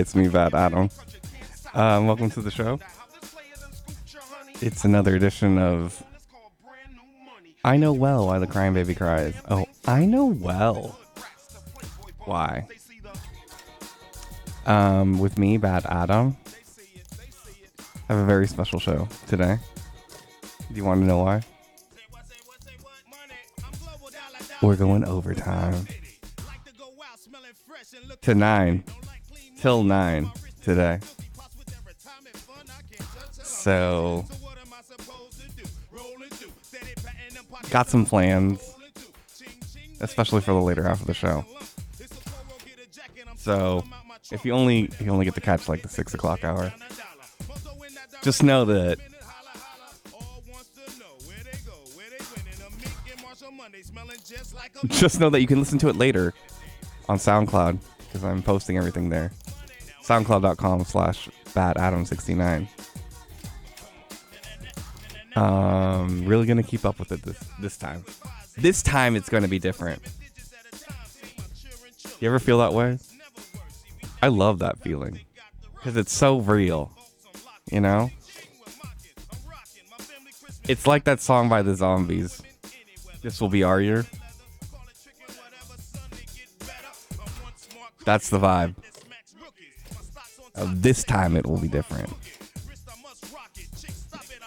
[0.00, 0.88] it's me, Bad Adam.
[1.74, 2.80] Um, welcome to the show.
[4.62, 6.02] It's another edition of
[7.62, 9.34] I Know Well Why the Crying Baby Cries.
[9.50, 10.98] Oh, I know well
[12.20, 12.66] why.
[14.64, 16.34] Um, with me, Bad Adam.
[18.08, 19.58] I have a very special show today.
[20.70, 21.42] Do you want to know why?
[24.62, 25.86] We're going overtime.
[28.22, 28.84] To nine.
[29.60, 30.32] Till nine
[30.62, 31.00] today.
[33.42, 34.24] So,
[37.68, 38.74] got some plans,
[40.00, 41.44] especially for the later half of the show.
[43.36, 43.84] So,
[44.32, 46.72] if you only if you only get to catch like the six o'clock hour,
[48.22, 48.98] just know that
[54.86, 56.32] just know that you can listen to it later
[57.10, 59.32] on SoundCloud because I'm posting everything there.
[60.10, 62.66] SoundCloud.com slash badadam69.
[65.36, 68.04] Um, really gonna keep up with it this this time.
[68.56, 70.02] This time it's gonna be different.
[72.18, 72.98] You ever feel that way?
[74.20, 75.20] I love that feeling
[75.76, 76.90] because it's so real.
[77.70, 78.10] You know,
[80.66, 82.42] it's like that song by the Zombies.
[83.22, 84.04] This will be our year.
[88.04, 88.74] That's the vibe.
[90.66, 92.12] This time it will be different.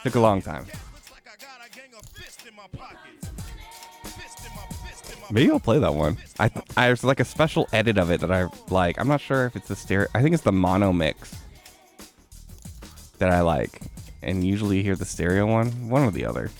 [0.04, 0.66] Took a long time.
[5.32, 6.18] Maybe I'll play that one.
[6.40, 9.00] I I there's like a special edit of it that I like.
[9.00, 10.08] I'm not sure if it's the stereo.
[10.14, 11.36] I think it's the mono mix
[13.18, 13.82] that I like,
[14.22, 16.52] and usually you hear the stereo one, one or the other.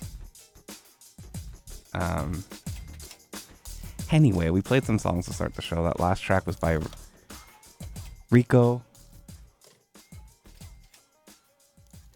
[1.94, 2.44] Um.
[4.10, 5.84] Anyway, we played some songs to start the show.
[5.84, 6.80] That last track was by
[8.30, 8.82] Rico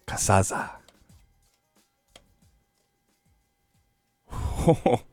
[0.07, 0.72] Casaza.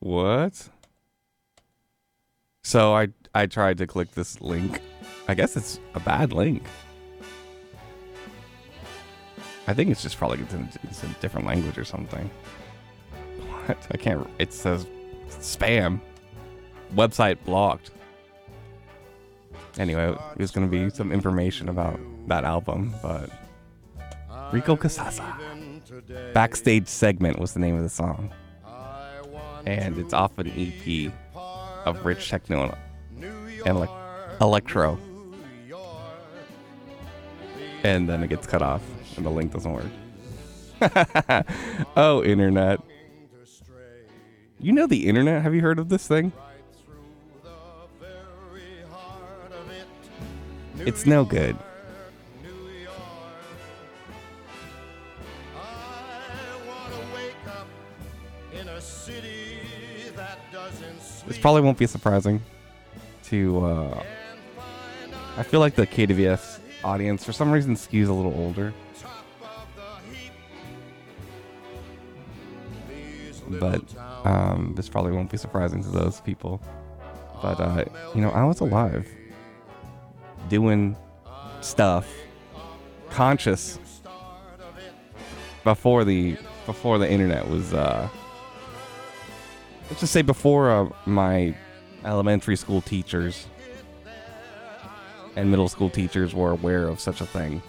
[0.00, 0.68] what?
[2.62, 4.80] So I I tried to click this link.
[5.28, 6.62] I guess it's a bad link.
[9.66, 12.30] I think it's just probably it's in, it's in a different language or something.
[13.66, 13.86] What?
[13.90, 14.28] I can't.
[14.38, 14.86] It says
[15.28, 16.00] spam.
[16.94, 17.90] Website blocked.
[19.78, 23.30] Anyway, was going to be some information about that album, but
[24.52, 25.36] Rico Casasa.
[26.32, 28.32] Backstage segment was the name of the song,
[29.66, 31.12] and it's off an EP
[31.84, 32.76] of rich techno
[33.66, 33.90] and like
[34.40, 34.98] electro,
[37.84, 38.82] and then it gets cut off,
[39.16, 39.86] and the link doesn't work.
[41.96, 42.80] oh, internet.
[44.58, 45.42] You know the internet?
[45.42, 46.32] Have you heard of this thing?
[50.78, 51.56] It's no good.
[61.30, 62.42] This probably won't be surprising
[63.26, 63.64] to.
[63.64, 64.02] Uh,
[65.36, 68.74] I feel like the KDVS audience, for some reason, skews a little older.
[73.48, 73.84] But
[74.24, 76.60] um, this probably won't be surprising to those people.
[77.40, 79.08] But, uh, you know, I was alive
[80.48, 80.96] doing
[81.60, 82.12] stuff
[83.10, 83.78] conscious
[85.62, 86.36] before the
[86.66, 88.08] before the internet was uh
[89.90, 91.54] let's just say before uh, my
[92.04, 93.46] elementary school teachers
[95.36, 97.60] and middle school teachers were aware of such a thing.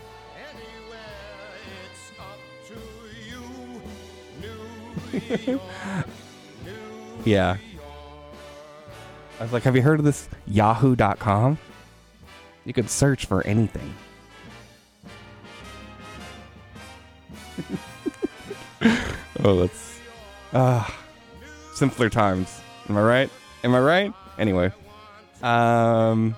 [7.25, 7.57] Yeah.
[9.39, 11.57] I was like have you heard of this yahoo.com
[12.65, 13.93] you could search for anything.
[19.43, 19.99] oh, that's
[20.53, 21.00] ah
[21.81, 22.61] simpler times.
[22.89, 23.29] Am I right?
[23.63, 24.13] Am I right?
[24.37, 24.71] Anyway,
[25.41, 26.35] um,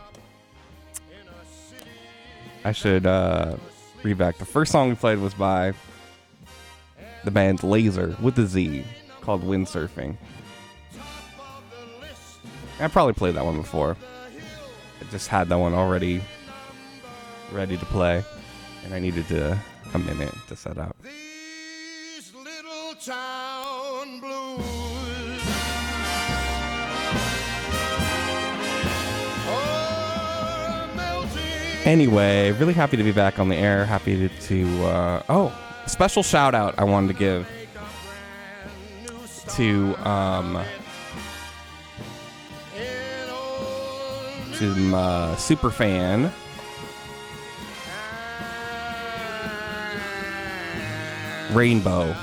[2.64, 3.58] I should uh
[4.04, 4.38] read back.
[4.38, 5.74] The first song we played was by
[7.26, 8.86] the band Laser with a Z
[9.20, 10.16] called Windsurfing.
[12.80, 13.98] I probably played that one before.
[15.02, 16.22] I just had that one already
[17.52, 18.24] ready to play,
[18.86, 19.60] and I needed to
[19.94, 20.96] a minute to set up.
[31.86, 33.86] Anyway, really happy to be back on the air.
[33.86, 37.48] Happy to, to uh, oh, special shout out I wanted to give
[39.56, 40.64] to um
[44.56, 46.32] to my super fan
[51.52, 52.14] Rainbow,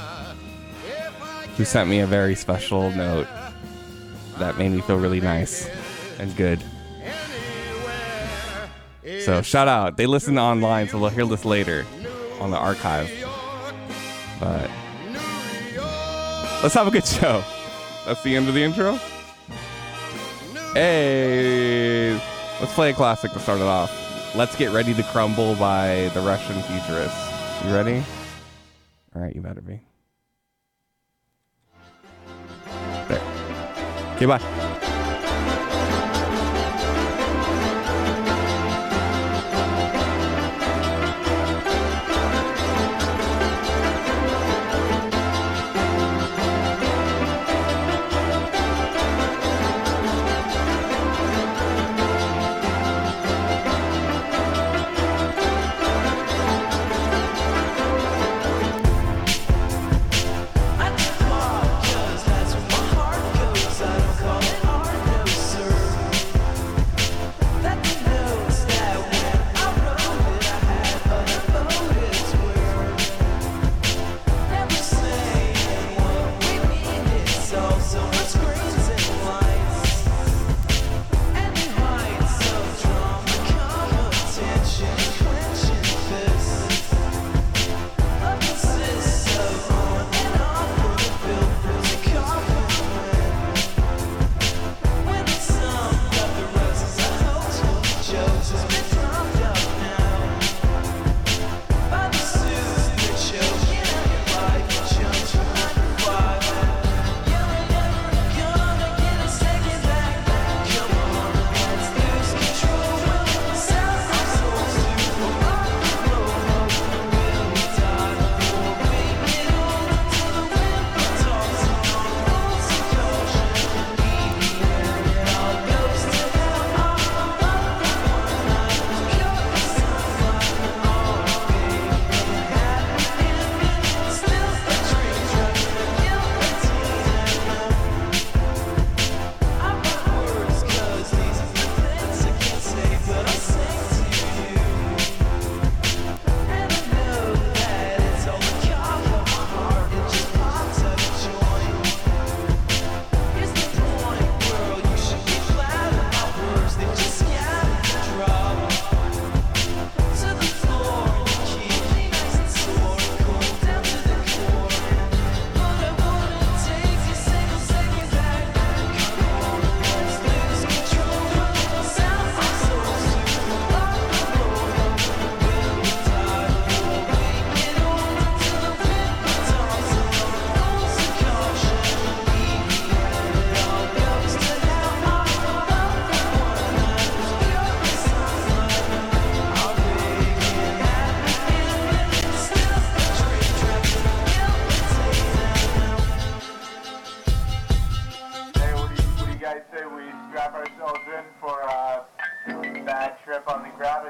[1.57, 3.29] who sent me a very special note
[4.39, 5.69] that made me feel really nice
[6.19, 6.61] and good.
[9.25, 9.97] So shout out.
[9.97, 11.87] They listen online, so they'll hear this later
[12.41, 13.11] on the archive.
[14.39, 14.71] But
[16.63, 17.45] let's have a good show.
[18.07, 18.99] That's the end of the intro.
[20.73, 22.13] Hey,
[22.61, 23.91] let's play a classic to start it off.
[24.35, 27.65] Let's get ready to crumble by the Russian futurists.
[27.65, 28.03] You ready?
[29.15, 29.81] All right, you better be.
[33.09, 33.21] There.
[34.17, 34.60] Okay, bye.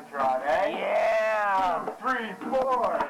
[0.01, 0.69] On the Gravitron, eh?
[0.79, 1.85] Yeah!
[1.85, 3.10] Two, three, four!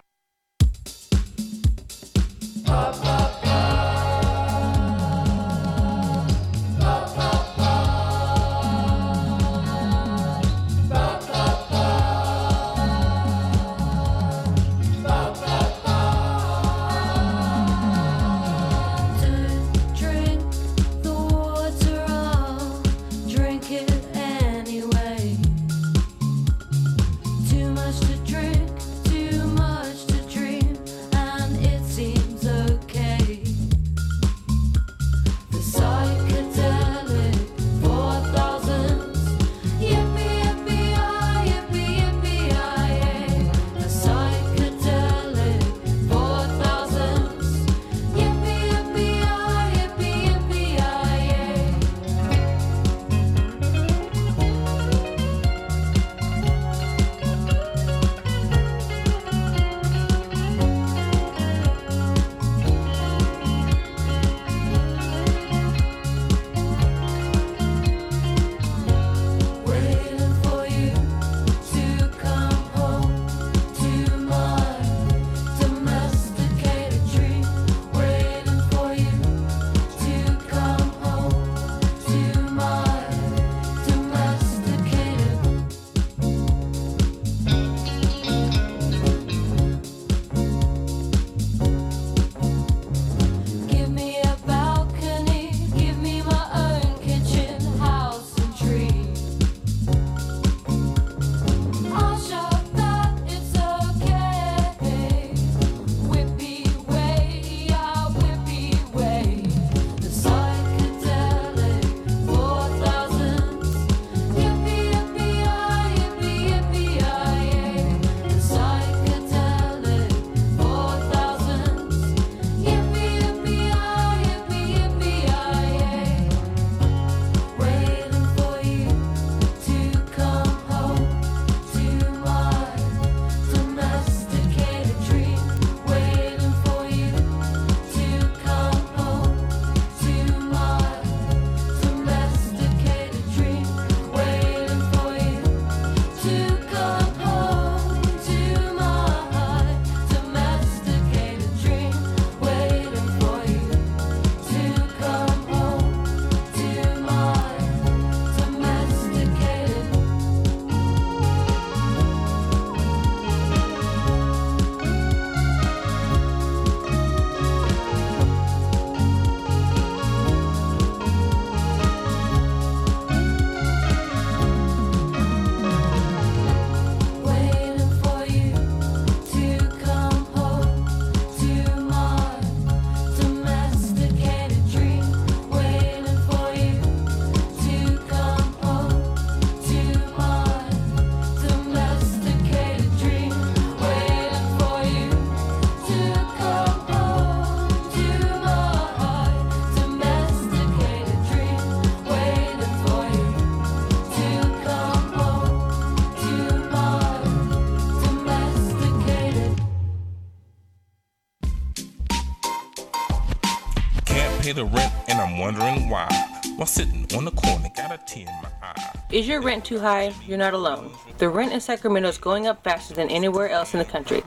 [215.59, 216.09] Wondering why.
[216.57, 218.93] While sitting on the corner, got a tear in my eye.
[219.11, 220.15] Is your rent too high?
[220.27, 220.93] You're not alone.
[221.19, 224.23] The rent in Sacramento is going up faster than anywhere else in the country.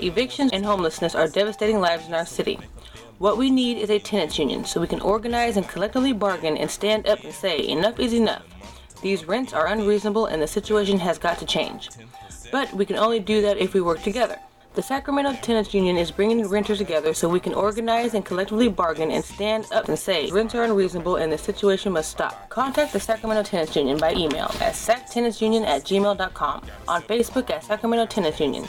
[0.00, 2.58] Evictions and homelessness are devastating lives in our city.
[3.18, 6.70] What we need is a tenants union so we can organize and collectively bargain and
[6.70, 8.44] stand up and say enough is enough.
[9.02, 11.90] These rents are unreasonable and the situation has got to change.
[12.52, 14.38] But we can only do that if we work together.
[14.72, 19.10] The Sacramento Tenants Union is bringing renters together so we can organize and collectively bargain
[19.10, 22.48] and stand up and say rents are unreasonable and the situation must stop.
[22.50, 28.06] Contact the Sacramento Tenants Union by email at sactenantsunion at gmail.com, on Facebook at Sacramento
[28.06, 28.64] Tenants Union,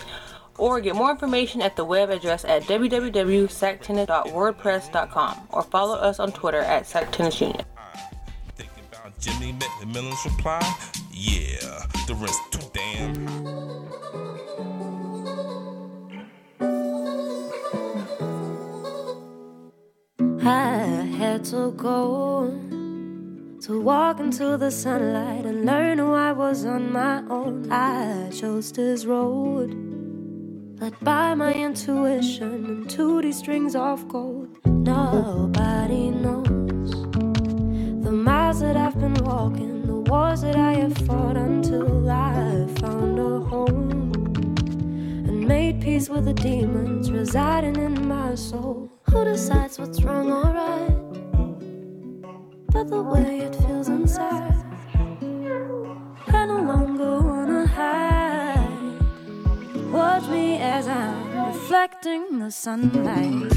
[0.57, 6.61] or get more information at the web address at www.sactenant.wordpress.com or follow us on Twitter
[6.61, 7.63] at SacTenantsUnion.
[11.11, 13.70] Yeah, the rent's too damn high.
[20.43, 22.47] I had to go
[23.61, 27.71] to walk into the sunlight and learn who I was on my own.
[27.71, 29.69] I chose this road,
[30.79, 34.57] led by my intuition and 2D strings of gold.
[34.65, 36.89] Nobody knows
[38.03, 43.19] the miles that I've been walking, the wars that I have fought until I found
[43.19, 44.01] a home
[45.27, 48.90] and made peace with the demons residing in my soul.
[49.11, 50.95] Who decides what's wrong or right?
[52.71, 54.63] But the way it feels inside.
[56.27, 59.01] I no longer wanna hide.
[59.91, 63.51] Watch me as I'm reflecting the sunlight.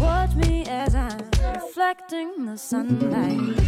[0.00, 3.63] Watch me as I'm reflecting the sunlight.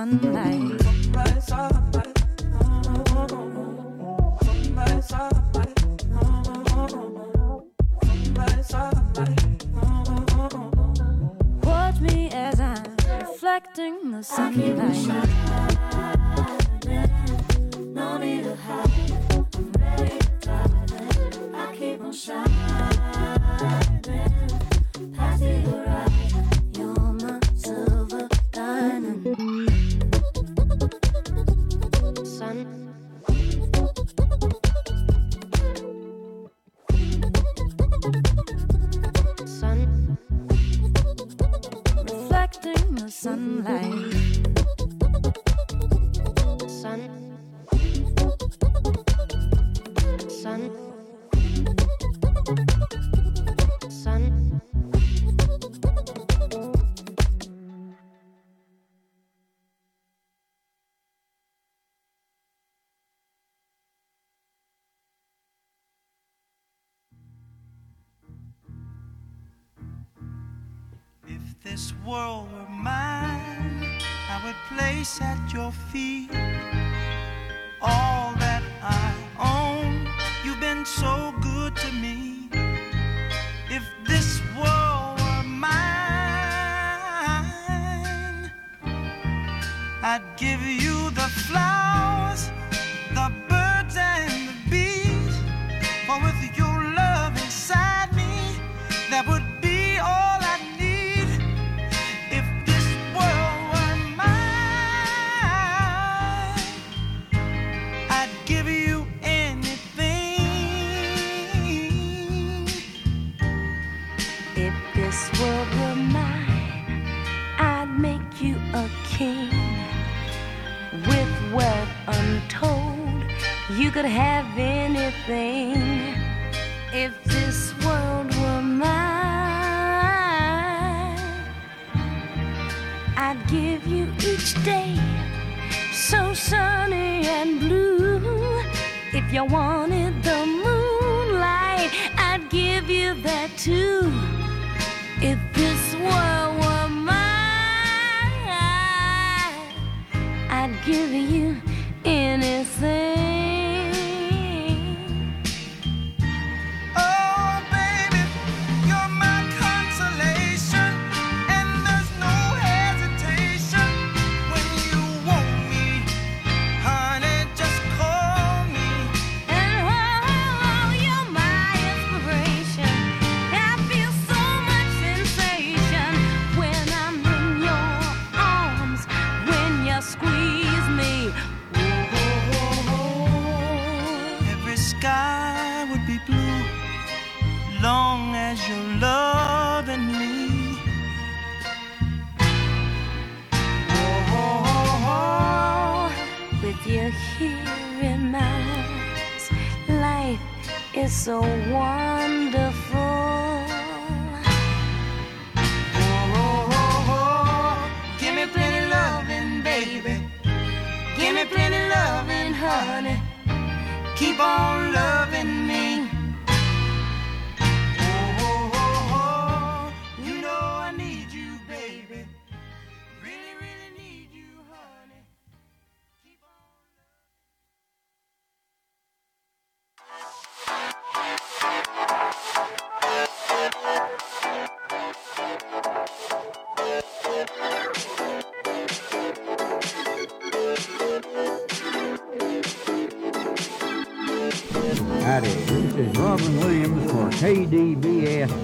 [0.00, 0.59] Sunlight.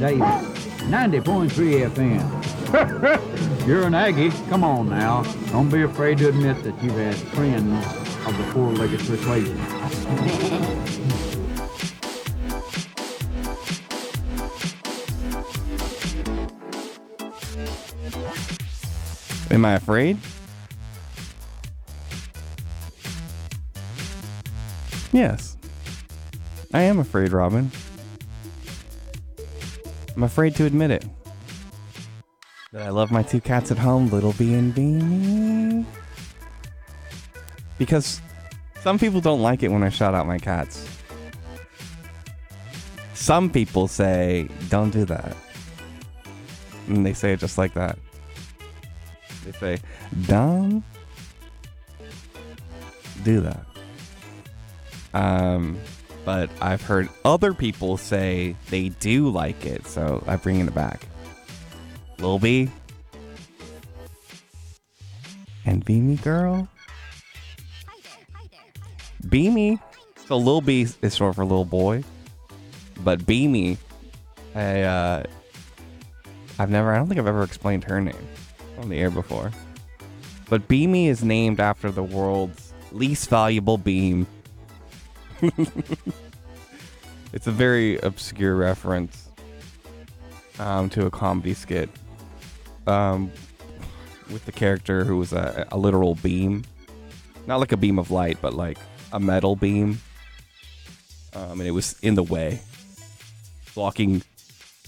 [0.00, 0.20] Davis,
[0.90, 3.66] 90.3 FM.
[3.66, 4.30] You're an Aggie.
[4.50, 5.22] Come on now.
[5.50, 7.86] Don't be afraid to admit that you've had friends
[8.26, 9.56] of the four-legged persuasion.
[19.50, 20.18] Am I afraid?
[25.12, 25.56] Yes.
[26.74, 27.70] I am afraid, Robin.
[30.16, 31.04] I'm afraid to admit it.
[32.72, 35.84] That I love my two cats at home, Little Bee and Beamy.
[37.76, 38.22] Because
[38.80, 40.88] some people don't like it when I shout out my cats.
[43.12, 45.36] Some people say, don't do that.
[46.88, 47.98] And they say it just like that.
[49.44, 49.78] They say,
[50.26, 50.82] don't
[53.22, 53.66] do that.
[55.12, 55.78] Um,
[56.26, 61.06] but I've heard other people say they do like it, so I'm bringing it back.
[62.18, 62.68] Lil B
[65.64, 66.68] and Beamy Girl.
[69.28, 69.78] Beamy.
[70.26, 72.02] So Lil B is short for little boy,
[73.04, 73.78] but Beamy,
[74.56, 75.22] I uh,
[76.58, 76.92] I've never.
[76.92, 78.16] I don't think I've ever explained her name
[78.78, 79.52] on the air before.
[80.50, 84.26] But Beamy is named after the world's least valuable beam.
[87.32, 89.28] it's a very obscure reference
[90.58, 91.90] um, to a comedy skit
[92.86, 93.30] um,
[94.30, 96.64] with the character who was a, a literal beam.
[97.46, 98.78] Not like a beam of light, but like
[99.12, 100.00] a metal beam.
[101.34, 102.60] Um, and it was in the way,
[103.74, 104.22] blocking,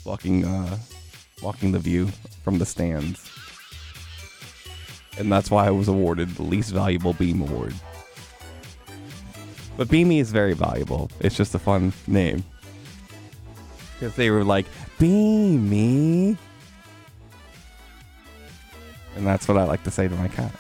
[0.03, 0.79] blocking, uh,
[1.41, 2.09] blocking the view
[2.43, 3.31] from the stands.
[5.19, 7.75] And that's why I was awarded the least valuable beam award.
[9.79, 11.09] But Beamy is very valuable.
[11.21, 12.43] It's just a fun name.
[13.95, 14.67] Because they were like,
[14.99, 16.37] Beamy.
[19.15, 20.53] And that's what I like to say to my cat.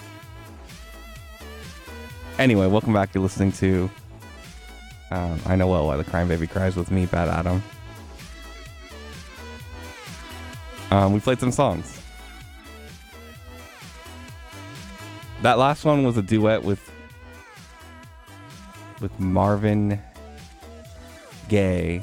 [2.38, 3.12] Anyway, welcome back.
[3.12, 3.90] You're listening to
[5.10, 7.60] um, I Know Well Why the Crying Baby Cries with me, Bad Adam.
[10.92, 12.00] Um, we played some songs.
[15.42, 16.88] That last one was a duet with
[19.00, 20.00] with Marvin
[21.48, 22.02] Gaye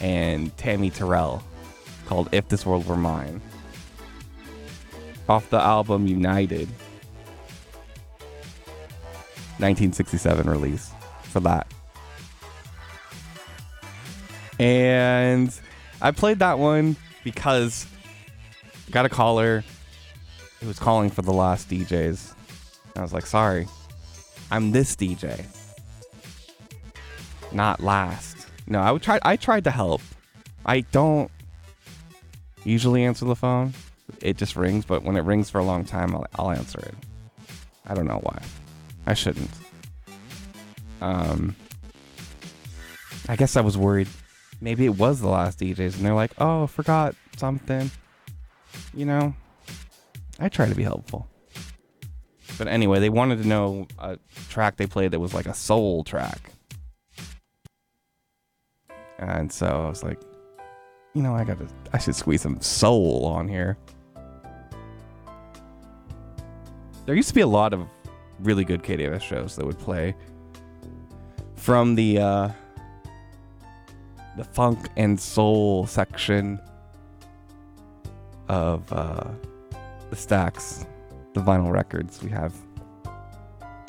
[0.00, 1.42] and Tammi Terrell
[2.06, 3.40] called If This World Were Mine.
[5.28, 6.68] Off the album United.
[9.58, 11.66] 1967 release for that.
[14.58, 15.52] And
[16.00, 17.86] I played that one because
[18.86, 19.64] I got a caller
[20.60, 22.34] who was calling for the last DJs.
[22.96, 23.68] I was like, sorry,
[24.50, 25.44] I'm this DJ.
[27.52, 28.46] Not last.
[28.66, 29.18] No, I would try.
[29.22, 30.02] I tried to help.
[30.66, 31.30] I don't
[32.64, 33.72] usually answer the phone.
[34.20, 36.94] It just rings, but when it rings for a long time, I'll, I'll answer it.
[37.86, 38.42] I don't know why.
[39.06, 39.50] I shouldn't.
[41.00, 41.56] Um,
[43.28, 44.08] I guess I was worried.
[44.60, 47.90] Maybe it was the last DJs, and they're like, "Oh, forgot something."
[48.92, 49.34] You know,
[50.38, 51.28] I try to be helpful.
[52.58, 56.02] But anyway, they wanted to know a track they played that was like a soul
[56.04, 56.50] track.
[59.18, 60.20] And so I was like,
[61.14, 63.76] you know, I gotta, I should squeeze some soul on here.
[67.06, 67.88] There used to be a lot of
[68.40, 70.14] really good KDVS shows that would play
[71.56, 72.48] from the uh,
[74.36, 76.60] the funk and soul section
[78.48, 79.24] of uh,
[80.10, 80.86] the stacks,
[81.34, 82.54] the vinyl records we have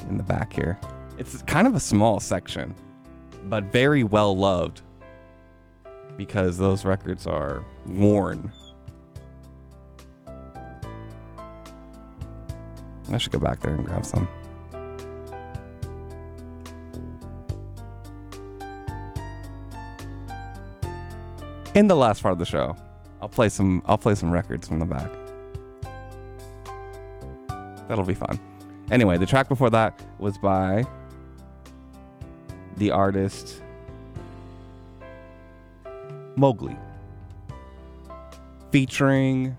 [0.09, 0.79] in the back here.
[1.17, 2.73] It's kind of a small section,
[3.43, 4.81] but very well loved
[6.19, 8.51] because those records are worn.
[13.09, 14.27] I should go back there and grab some.
[21.73, 22.75] In the last part of the show,
[23.21, 25.09] I'll play some I'll play some records from the back.
[27.87, 28.37] That'll be fun.
[28.91, 30.83] Anyway, the track before that was by
[32.75, 33.61] the artist
[36.39, 36.77] Mowgli,
[38.71, 39.57] featuring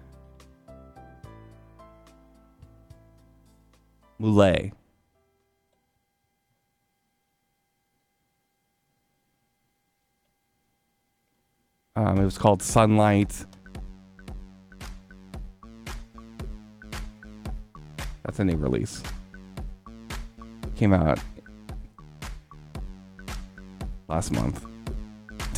[4.18, 4.72] Moulet.
[11.96, 13.44] Um, it was called Sunlight.
[18.22, 19.02] That's a new release.
[20.76, 21.20] Came out
[24.08, 24.69] last month.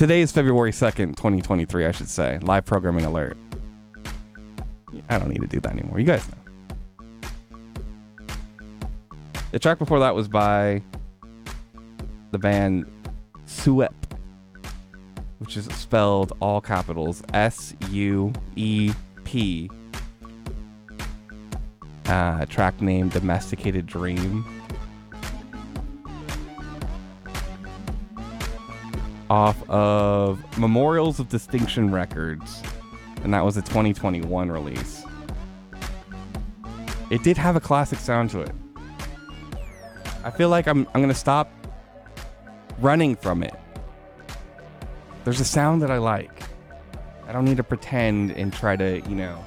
[0.02, 2.40] Today is February 2nd, 2023, I should say.
[2.42, 3.36] Live programming alert.
[5.08, 6.00] I don't need to do that anymore.
[6.00, 7.28] You guys know.
[9.52, 10.82] The track before that was by
[12.32, 12.84] the band
[13.46, 13.94] Suep,
[15.38, 19.70] which is spelled all capitals S U E P.
[22.06, 24.61] Uh, track name Domesticated Dream.
[29.32, 32.62] Off of Memorials of Distinction Records.
[33.24, 35.04] And that was a 2021 release.
[37.08, 38.52] It did have a classic sound to it.
[40.22, 41.50] I feel like I'm I'm gonna stop
[42.78, 43.54] running from it.
[45.24, 46.42] There's a sound that I like.
[47.26, 49.42] I don't need to pretend and try to, you know,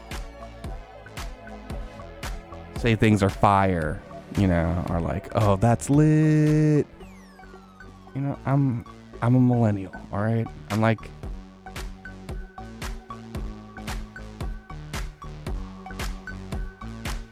[2.77, 4.01] say things are fire,
[4.35, 6.87] you know, or like, oh, that's lit.
[8.15, 8.83] You know, I'm
[9.25, 10.45] I'm a millennial, all right?
[10.69, 10.99] I'm like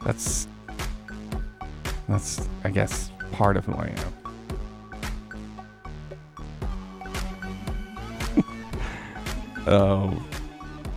[0.04, 0.48] That's
[2.10, 3.94] that's I guess part of who I
[8.36, 8.44] am.
[9.68, 10.24] oh,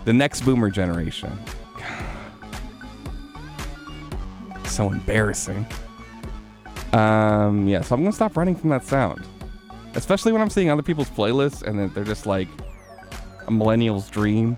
[0.06, 1.38] the next boomer generation.
[4.64, 5.66] so embarrassing.
[6.94, 9.26] Um, yeah, so I'm gonna stop running from that sound,
[9.96, 12.48] especially when I'm seeing other people's playlists and they're just like
[13.46, 14.56] a millennial's dream.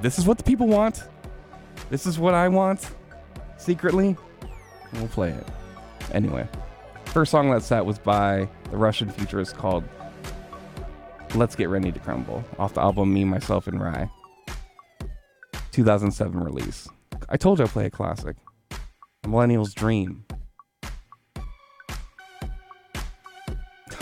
[0.00, 1.04] This is what the people want.
[1.90, 2.90] This is what I want.
[3.56, 4.16] Secretly,
[4.92, 5.46] we'll play it.
[6.12, 6.46] Anyway,
[7.06, 9.84] first song that set was by the Russian futurist called
[11.34, 14.10] Let's Get Ready to Crumble off the album Me, Myself, and Rye.
[15.70, 16.86] 2007 release.
[17.30, 18.36] I told you I'd play a classic.
[19.24, 20.26] A Millennial's Dream.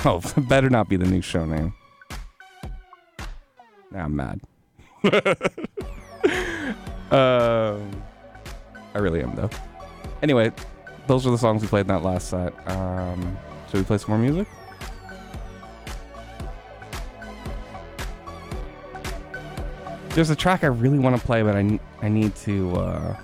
[0.02, 1.74] Oh, better not be the new show name.
[3.90, 4.40] Now I'm mad.
[7.10, 7.90] um,
[8.94, 9.50] I really am, though.
[10.22, 10.52] Anyway,
[11.06, 12.54] those are the songs we played in that last set.
[12.70, 13.36] Um,
[13.68, 14.48] should we play some more music?
[20.10, 23.16] There's a track I really want to play, but I, I need to uh,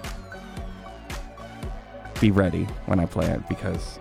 [2.21, 3.99] be ready when I play it because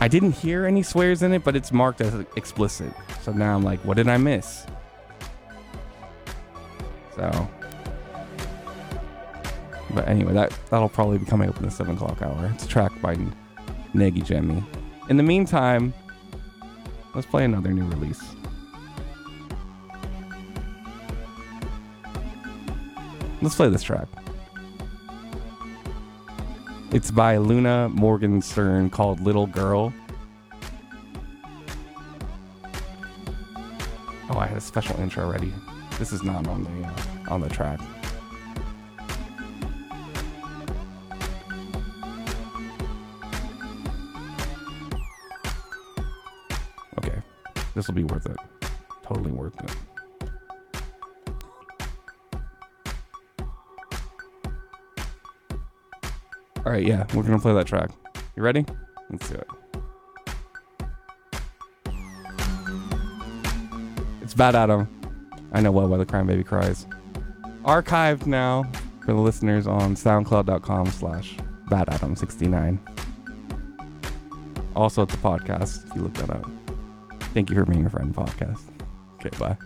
[0.00, 2.92] I didn't hear any swears in it, but it's marked as explicit.
[3.22, 4.66] So now I'm like, what did I miss?
[7.16, 7.48] So,
[9.94, 12.50] but anyway, that that'll probably be coming up in the seven o'clock hour.
[12.54, 13.16] It's a track by
[13.94, 14.62] Negi Jemmy.
[15.08, 15.94] In the meantime,
[17.14, 18.22] let's play another new release.
[23.40, 24.08] Let's play this track.
[26.92, 29.92] It's by Luna Morgenstern called Little Girl.
[34.30, 35.52] Oh, I had a special intro ready.
[35.98, 37.80] This is not on the uh, on the track.
[46.98, 47.22] Okay.
[47.74, 48.36] This will be worth it.
[49.02, 49.93] Totally worth it.
[56.64, 57.90] All right, yeah, we're gonna play that track.
[58.36, 58.64] You ready?
[59.10, 59.46] Let's do it.
[64.22, 64.88] It's Bad Adam.
[65.52, 66.86] I know well why the crying baby cries.
[67.64, 68.64] Archived now
[69.00, 71.36] for the listeners on soundcloud.com slash
[71.70, 72.78] badadam69.
[74.74, 76.50] Also, it's a podcast if you look that up.
[77.34, 78.62] Thank you for being a friend podcast.
[79.20, 79.56] Okay, bye.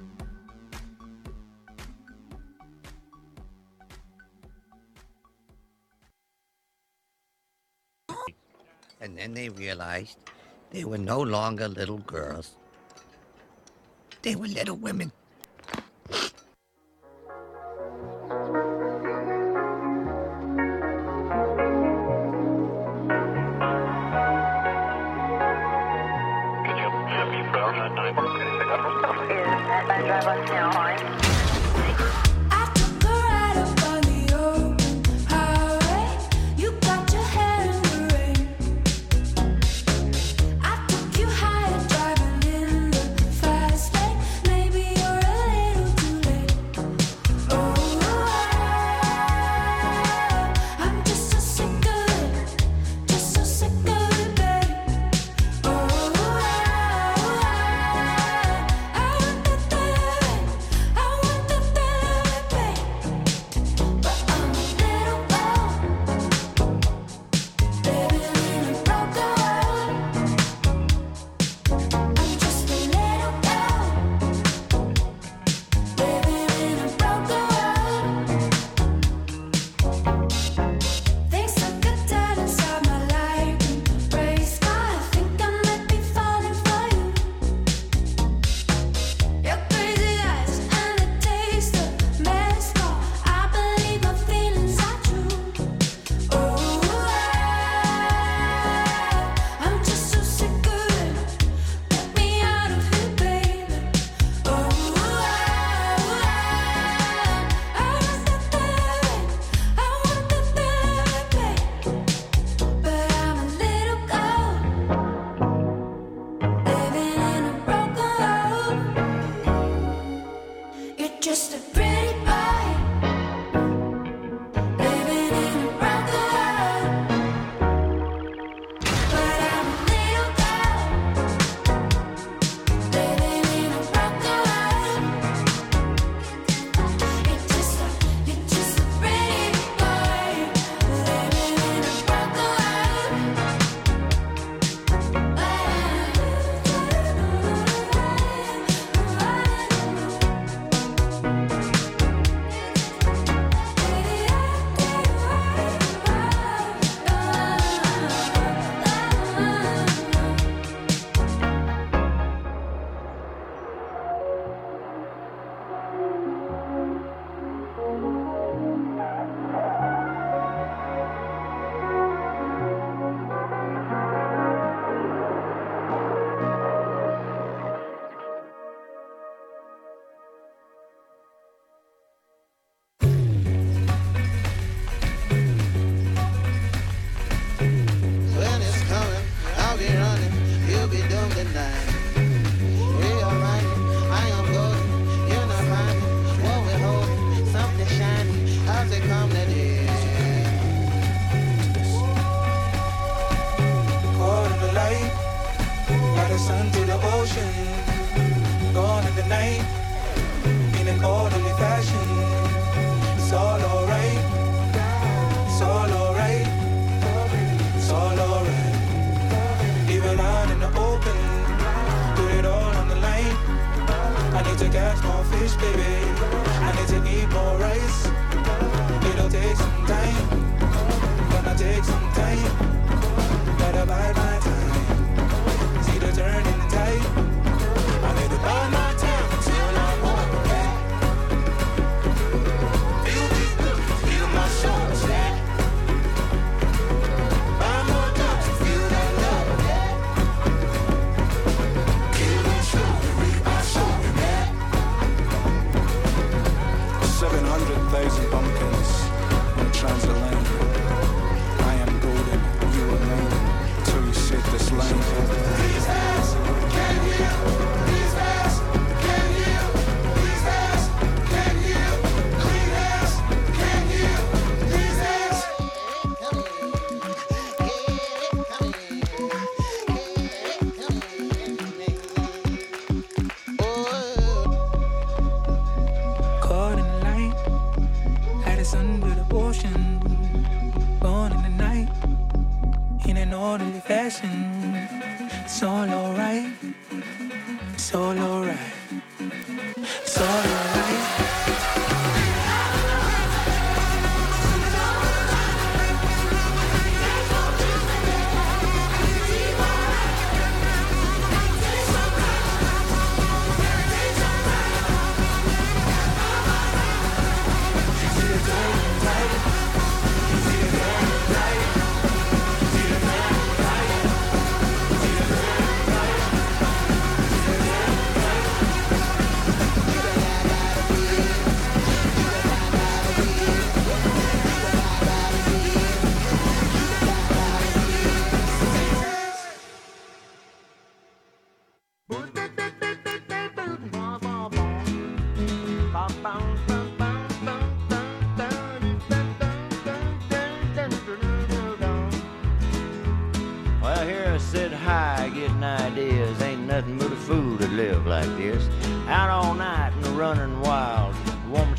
[9.01, 10.17] And then they realized
[10.71, 12.57] they were no longer little girls,
[14.23, 15.13] they were little women.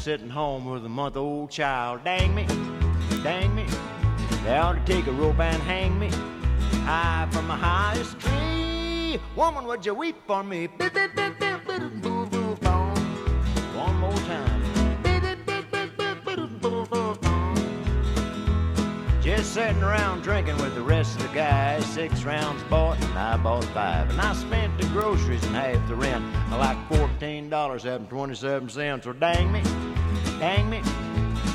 [0.10, 2.04] Sitting home with a month old child.
[2.04, 2.44] Dang me,
[3.22, 3.64] dang me.
[4.44, 6.10] They ought to take a rope and hang me
[6.84, 9.20] high from the highest tree.
[9.36, 10.66] Woman, would you weep for me?
[13.76, 14.60] One more time.
[19.22, 21.86] Just sitting around drinking with the rest of the guys.
[21.86, 24.10] Six rounds bought, and I bought five.
[24.10, 26.26] And I spent the groceries and half the rent.
[26.50, 29.06] I like $14 having 27 cents.
[29.06, 29.62] Or dang me,
[30.40, 30.82] dang me.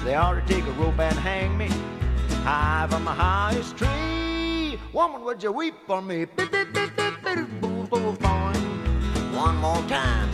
[0.04, 1.70] They ought to take a rope and hang me
[2.44, 4.78] high from the highest tree.
[4.92, 6.26] Woman, would you weep for me?
[9.32, 10.30] One more time.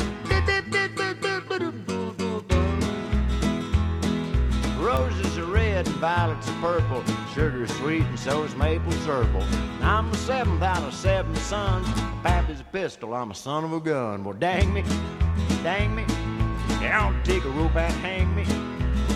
[4.79, 7.05] Roses are red and violets are purple.
[7.33, 9.29] Sugar's sweet and so's maple syrup.
[9.83, 11.87] I'm the seventh out of seven sons.
[12.25, 14.25] Pappy's a pistol, I'm a son of a gun.
[14.25, 14.83] Well, dang me,
[15.63, 16.05] dang me.
[16.89, 18.45] I'll take a rope and hang me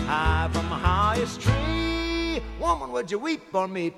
[0.05, 2.41] high from the highest tree.
[2.59, 3.91] Woman, would you weep for me?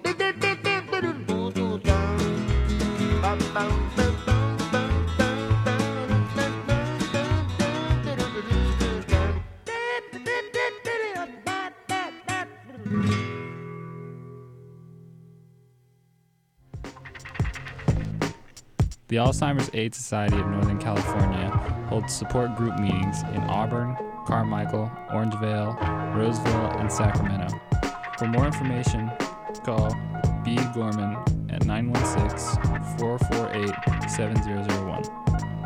[19.09, 21.56] The Alzheimer's Aid Society of Northern California
[21.87, 25.75] holds support group meetings in Auburn, Carmichael, Orangevale,
[26.15, 27.47] Roseville, and Sacramento.
[28.17, 29.11] For more information,
[29.63, 29.95] call
[30.43, 30.57] B.
[30.73, 31.15] Gorman
[31.49, 32.61] at 916
[32.97, 35.56] 448 7001.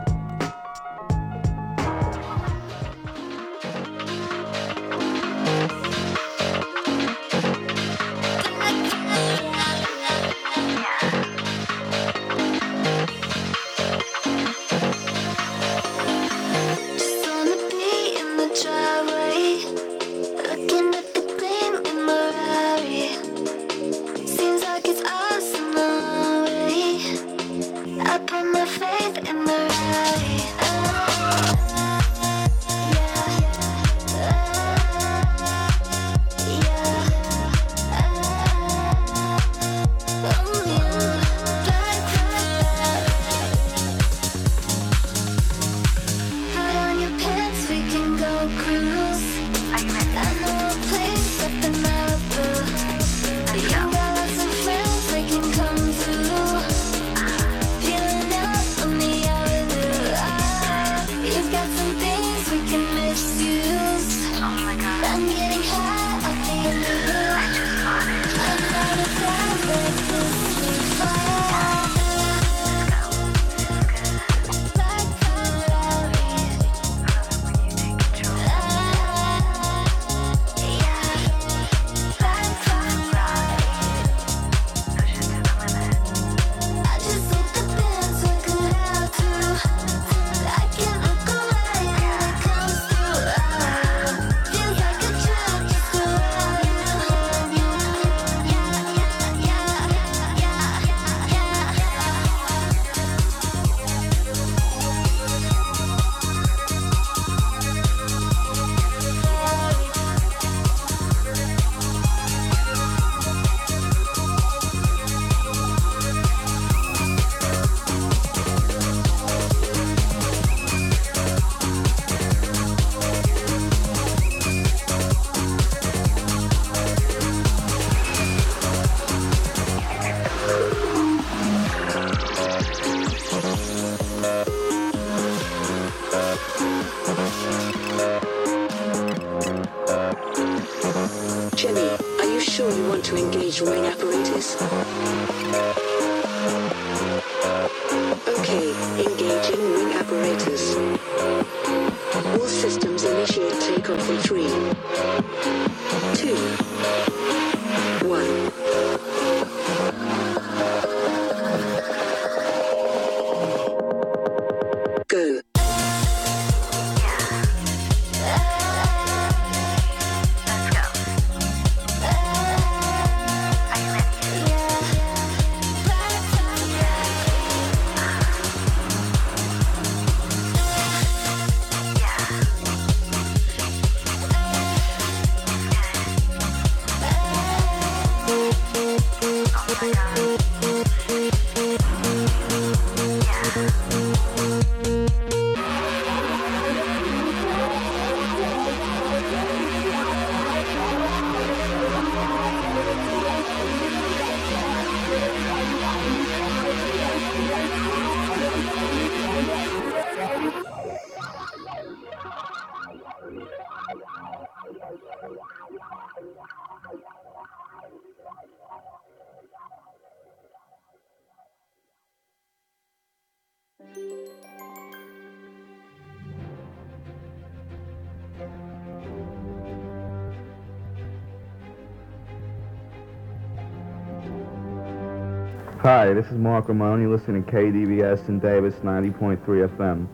[235.81, 237.01] Hi, this is Mark Ramone.
[237.01, 240.07] You're listening to KDVS in Davis 90.3 FM.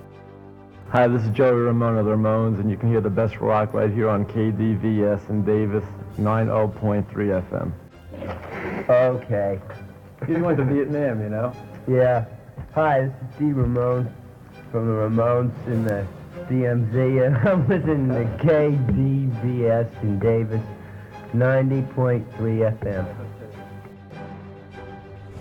[0.92, 3.74] Hi, this is Joey Ramone of the Ramones, and you can hear the best rock
[3.74, 5.84] right here on KDVS in Davis
[6.18, 7.04] 90.3
[7.52, 7.74] FM.
[8.90, 9.60] Okay.
[10.30, 11.52] You went to Vietnam, you know?
[11.86, 12.24] Yeah.
[12.74, 14.10] Hi, this is Steve Ramone
[14.72, 16.08] from the Ramones in the
[16.50, 20.62] DMZ, and I'm listening to KDVS in Davis
[21.34, 22.24] 90.3
[22.80, 23.37] FM.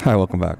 [0.06, 0.56] Hi, welcome back.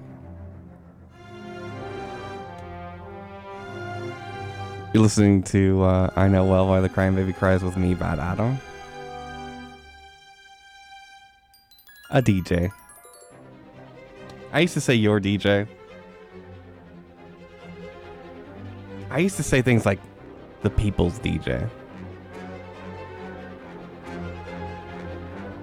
[4.92, 8.18] You're listening to uh, I Know Well Why the Crying Baby Cries with me, Bad
[8.18, 8.59] Adam.
[12.11, 12.72] A DJ.
[14.53, 15.68] I used to say your DJ.
[19.12, 20.01] I used to say things like
[20.62, 21.70] the people's DJ.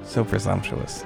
[0.06, 1.04] So presumptuous.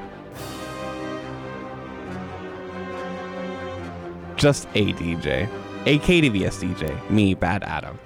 [4.38, 5.50] Just a DJ.
[5.88, 7.10] A KDVS DJ.
[7.10, 7.98] Me, Bad Adam.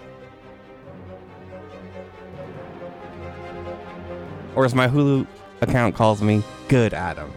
[4.56, 5.28] Or as my Hulu
[5.60, 7.34] account calls me, Good Adam.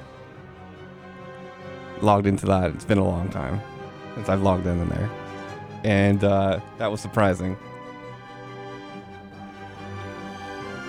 [2.03, 2.71] Logged into that.
[2.71, 3.61] It's been a long time
[4.15, 5.11] since I've logged in in there.
[5.83, 7.57] And uh, that was surprising.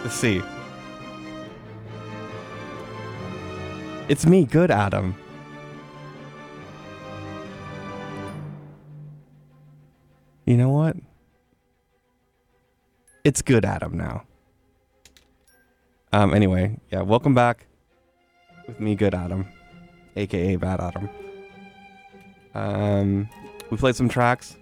[0.04, 0.44] Let's see.
[4.08, 5.16] It's me, Good Adam.
[10.46, 10.96] You know what?
[13.24, 14.24] It's good Adam now.
[16.14, 17.66] Um anyway, yeah, welcome back
[18.68, 19.48] with me, Good Adam,
[20.16, 21.10] aka Bad Adam.
[22.54, 23.30] Um
[23.72, 24.56] we played some tracks.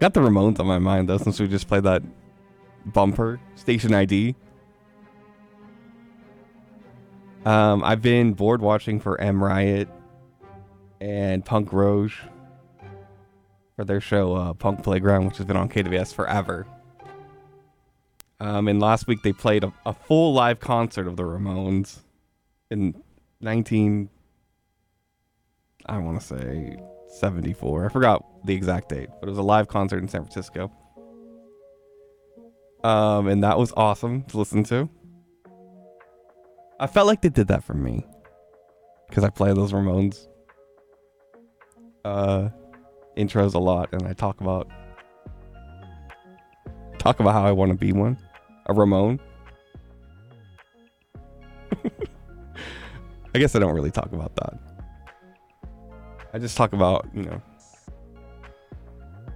[0.00, 2.02] Got the Ramones on my mind though, since we just played that
[2.86, 4.34] bumper, station ID.
[7.44, 9.88] Um, I've been bored watching for M Riot
[11.00, 12.20] and Punk Roche
[13.76, 16.66] for their show uh, Punk Playground, which has been on KDVS forever.
[18.40, 21.98] Um, and last week they played a, a full live concert of the Ramones
[22.70, 23.02] in
[23.40, 24.08] 19.
[25.86, 26.76] I want to say
[27.18, 27.86] 74.
[27.86, 30.72] I forgot the exact date, but it was a live concert in San Francisco.
[32.82, 34.88] Um, and that was awesome to listen to.
[36.78, 38.06] I felt like they did that for me
[39.08, 40.28] because I play those Ramones
[42.04, 42.50] uh,
[43.16, 44.68] intros a lot, and I talk about
[46.98, 48.18] talk about how I want to be one,
[48.66, 49.20] a Ramone.
[53.34, 54.58] I guess I don't really talk about that.
[56.32, 57.42] I just talk about you know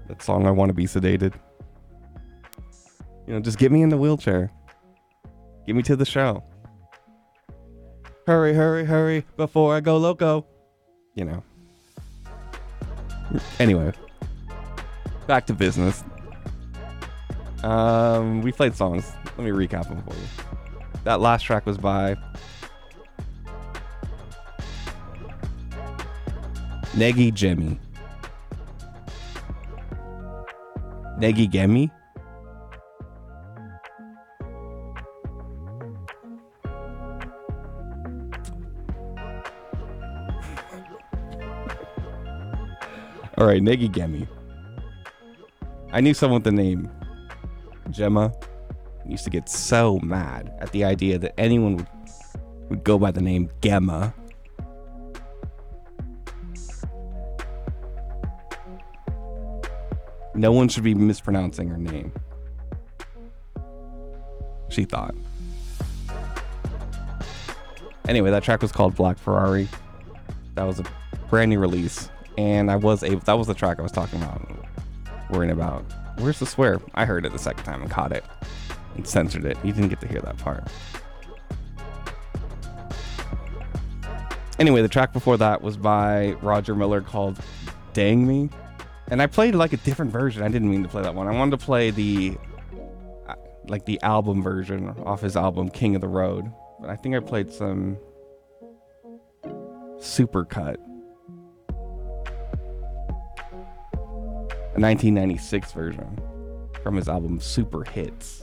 [0.09, 1.35] that song I want to be sedated.
[3.27, 4.51] You know, just get me in the wheelchair.
[5.67, 6.43] Get me to the show.
[8.27, 10.47] Hurry, hurry, hurry before I go loco.
[11.15, 11.45] You know.
[13.59, 13.93] Anyway,
[15.27, 16.03] back to business.
[17.63, 19.13] Um, we played songs.
[19.37, 20.27] Let me recap them for you.
[21.05, 22.17] That last track was by
[26.95, 27.79] Negi Jemmy.
[31.19, 31.91] Negi Gemi?
[43.41, 44.29] All right, Negi Gemi.
[45.93, 46.91] I knew someone with the name
[47.91, 48.35] Gemma.
[49.09, 51.87] Used to get so mad at the idea that anyone would
[52.69, 54.13] would go by the name Gemma.
[60.35, 62.13] No one should be mispronouncing her name.
[64.69, 65.15] She thought.
[68.07, 69.67] Anyway, that track was called Black Ferrari.
[70.57, 70.85] That was a
[71.31, 72.11] brand new release,
[72.41, 73.21] and I was able.
[73.21, 74.51] That was the track I was talking about,
[75.31, 75.85] worrying about.
[76.19, 76.81] Where's the swear?
[76.95, 78.25] I heard it the second time and caught it,
[78.97, 79.59] and censored it.
[79.63, 80.67] You didn't get to hear that part.
[84.59, 87.39] Anyway, the track before that was by Roger Miller called
[87.93, 88.49] "Dang Me,"
[89.09, 90.43] and I played like a different version.
[90.43, 91.29] I didn't mean to play that one.
[91.29, 92.39] I wanted to play the
[93.29, 93.35] uh,
[93.69, 96.51] like the album version off his album King of the Road.
[96.81, 97.99] But I think I played some
[99.99, 100.47] super
[104.75, 106.19] A 1996 version
[106.83, 108.41] from his album Super Hits.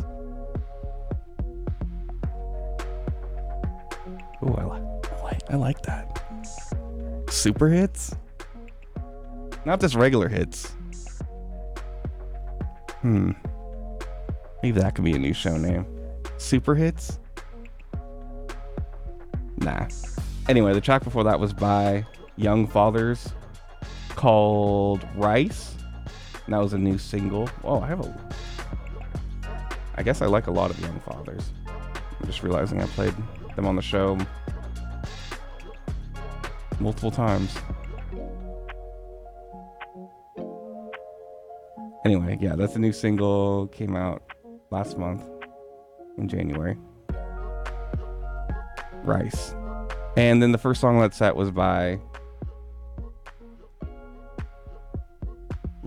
[4.41, 6.21] Oh, I, li- I like I like that.
[7.29, 8.15] Super hits?
[9.65, 10.75] Not just regular hits.
[13.01, 13.31] Hmm.
[14.61, 15.85] Maybe that could be a new show name.
[16.37, 17.19] Super hits?
[19.57, 19.87] Nah.
[20.49, 22.05] Anyway, the track before that was by
[22.35, 23.33] Young Fathers
[24.15, 25.76] called Rice.
[26.47, 27.49] And that was a new single.
[27.65, 28.31] Oh, I have a.
[29.95, 31.51] I guess I like a lot of Young Fathers.
[31.67, 33.13] I'm just realizing I played
[33.57, 34.17] them on the show
[36.79, 37.53] multiple times.
[42.05, 43.67] Anyway, yeah, that's a new single.
[43.67, 44.23] Came out
[44.69, 45.23] last month
[46.17, 46.77] in January.
[49.03, 49.53] Rice.
[50.15, 51.99] And then the first song on that set was by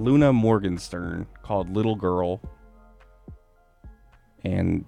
[0.00, 2.40] Luna Morgenstern called Little Girl.
[4.42, 4.86] And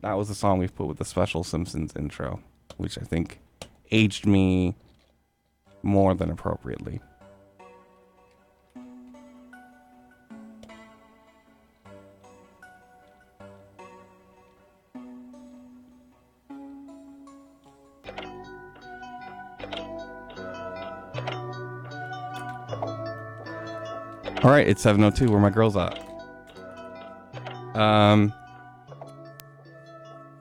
[0.00, 2.40] that was the song we've put with the special Simpsons intro,
[2.78, 3.40] which I think
[3.90, 4.74] aged me
[5.82, 7.00] more than appropriately.
[24.46, 25.28] All right, it's 7:02.
[25.28, 25.98] Where my girls at?
[27.74, 28.32] Um,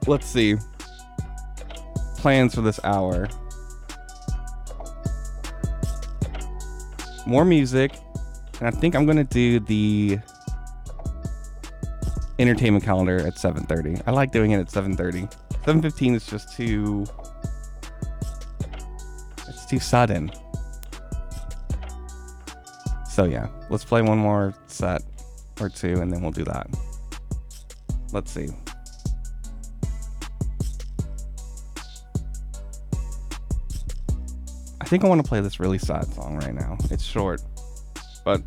[0.05, 0.57] let's see.
[2.17, 3.27] Plans for this hour.
[7.25, 7.93] More music,
[8.59, 10.19] and I think I'm gonna do the
[12.37, 13.99] entertainment calendar at 7:30.
[14.05, 15.27] I like doing it at 7:30.
[15.63, 17.07] 7:15 is just too.
[19.47, 20.29] It's too sudden.
[23.15, 25.01] So yeah, let's play one more set
[25.61, 26.67] or two, and then we'll do that.
[28.11, 28.49] Let's see.
[34.81, 36.77] I think I want to play this really sad song right now.
[36.91, 37.41] It's short,
[38.25, 38.41] but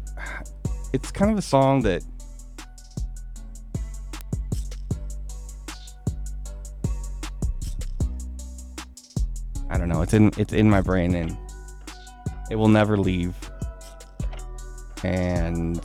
[0.92, 2.04] it's kind of a song that
[9.70, 10.02] I don't know.
[10.02, 11.34] It's in it's in my brain and
[12.50, 13.34] it will never leave.
[15.04, 15.80] And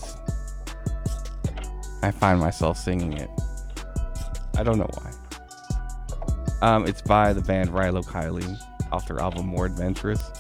[2.01, 3.29] I find myself singing it.
[4.57, 5.11] I don't know why.
[6.61, 8.57] Um, it's by the band Rilo Kiley
[8.91, 10.31] off their album More Adventurous.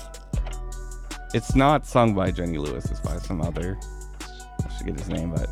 [1.33, 3.77] It's not sung by Jenny Lewis, it's by some other.
[4.21, 5.49] I should get his name, but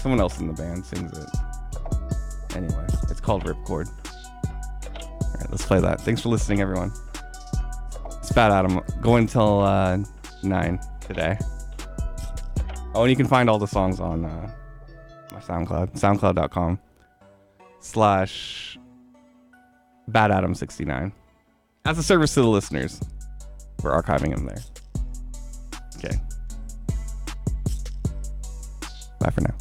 [0.00, 1.28] someone else in the band sings it.
[2.56, 3.88] Anyway, it's called Ripchord.
[5.22, 6.00] Alright, let's play that.
[6.00, 6.92] Thanks for listening, everyone.
[8.18, 8.80] It's Bad Adam.
[9.00, 9.98] Going until uh,
[10.42, 11.38] 9 today.
[12.94, 14.50] Oh, and you can find all the songs on uh,
[15.32, 16.78] my SoundCloud, soundcloud.com
[17.80, 18.78] slash
[20.08, 21.12] Bad Adam 69
[21.84, 23.00] As a service to the listeners,
[23.82, 24.62] we're archiving them there.
[25.96, 26.16] Okay.
[29.20, 29.54] Bye for now.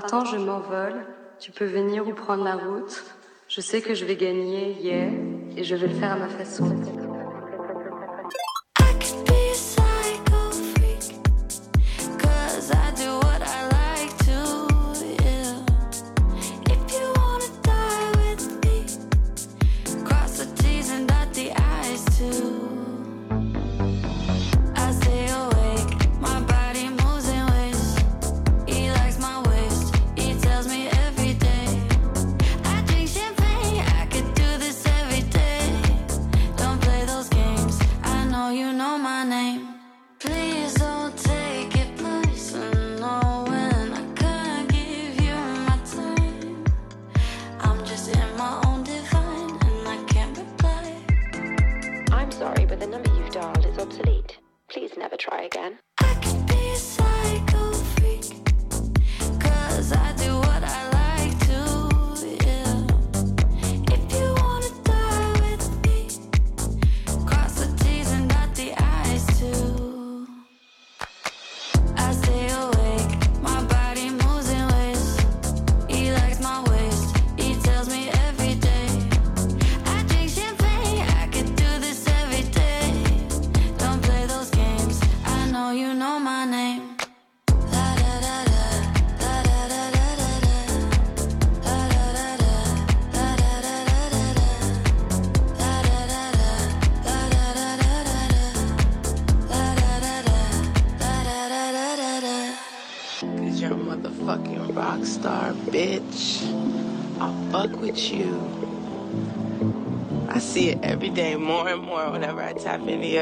[0.00, 1.04] partant, je m'envole.
[1.38, 3.04] Tu peux venir ou prendre la route.
[3.46, 5.10] Je sais que je vais gagner, yeah,
[5.54, 6.64] et je vais le faire à ma façon.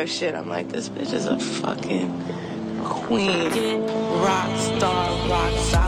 [0.01, 0.34] their shit.
[0.34, 2.09] I'm like, this bitch is a fucking
[2.82, 3.82] queen,
[4.22, 5.80] rock star, rock star.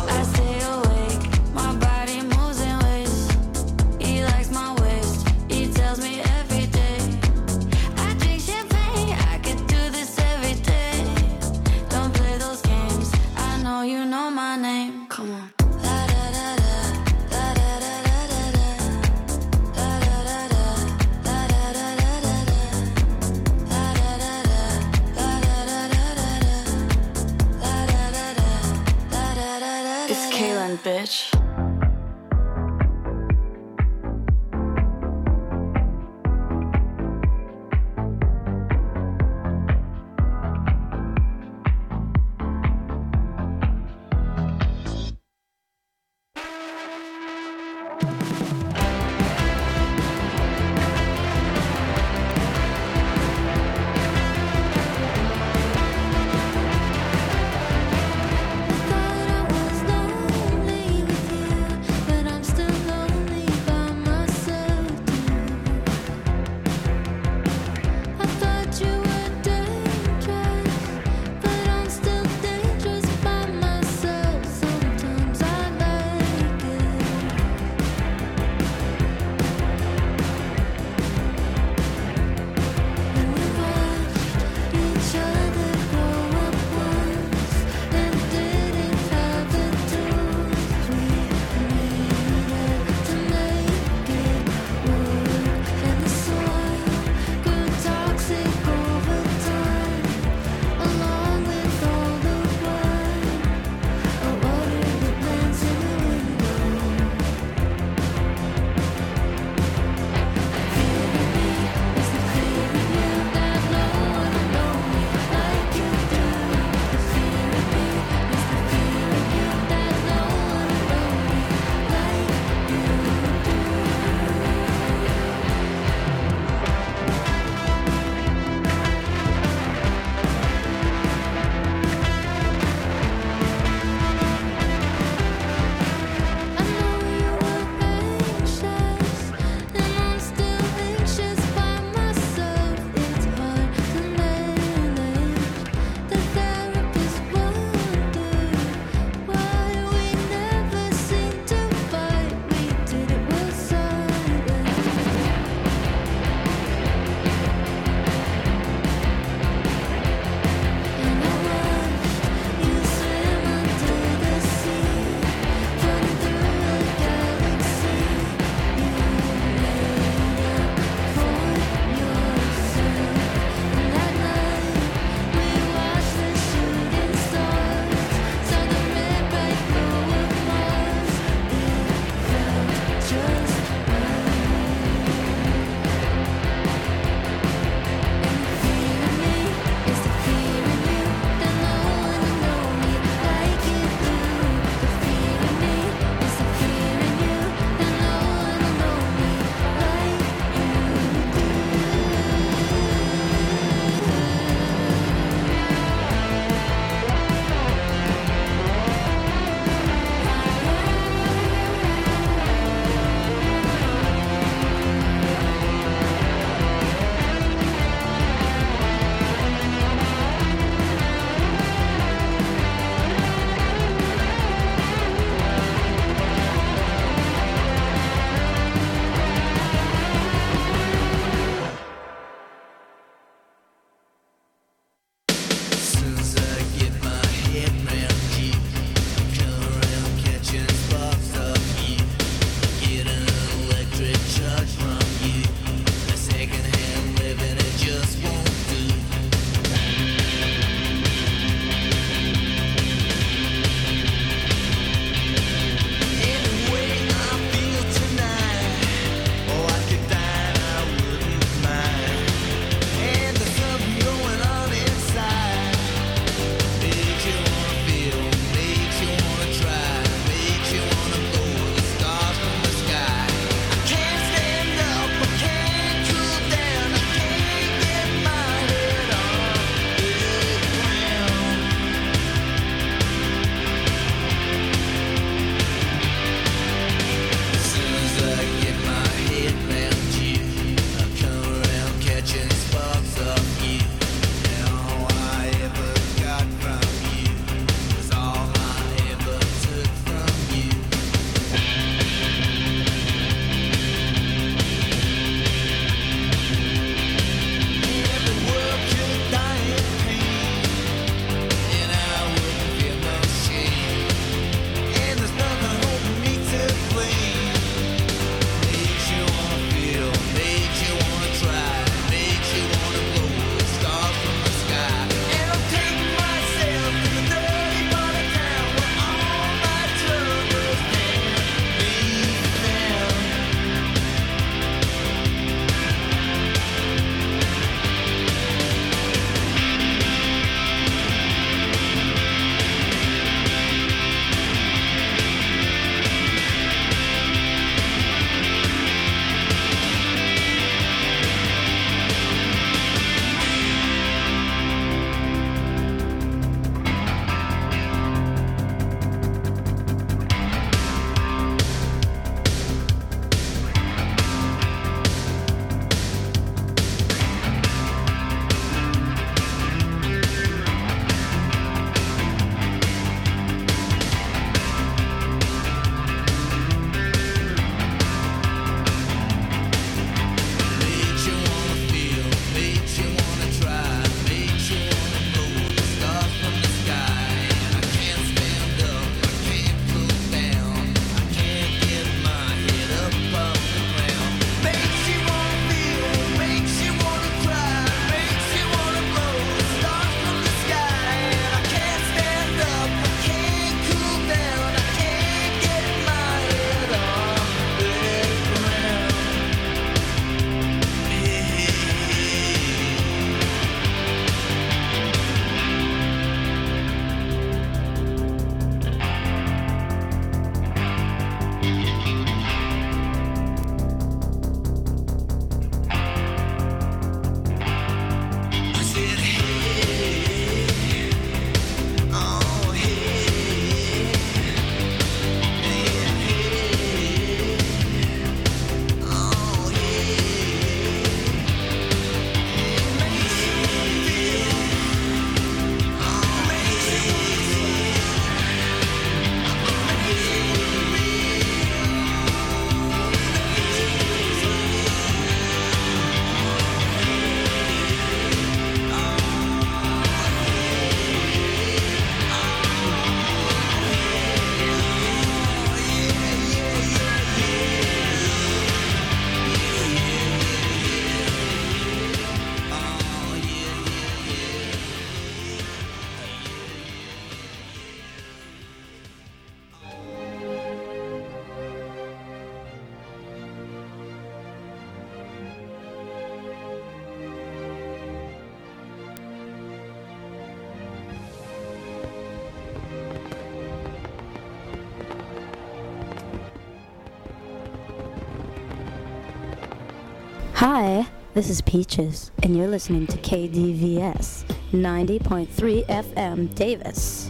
[500.64, 507.28] Hi, this is Peaches, and you're listening to KDVS 90.3 FM Davis.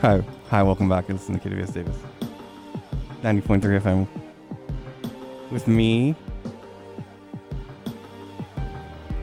[0.00, 1.10] Hi, hi, welcome back.
[1.10, 1.96] It's the KDVS Davis.
[3.24, 4.06] 90.3 FM.
[5.50, 6.14] With me,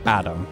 [0.04, 0.46] Adam.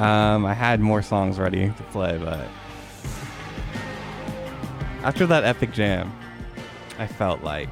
[0.00, 2.48] Um, I had more songs ready to play, but
[5.02, 6.10] after that epic jam,
[6.98, 7.68] I felt like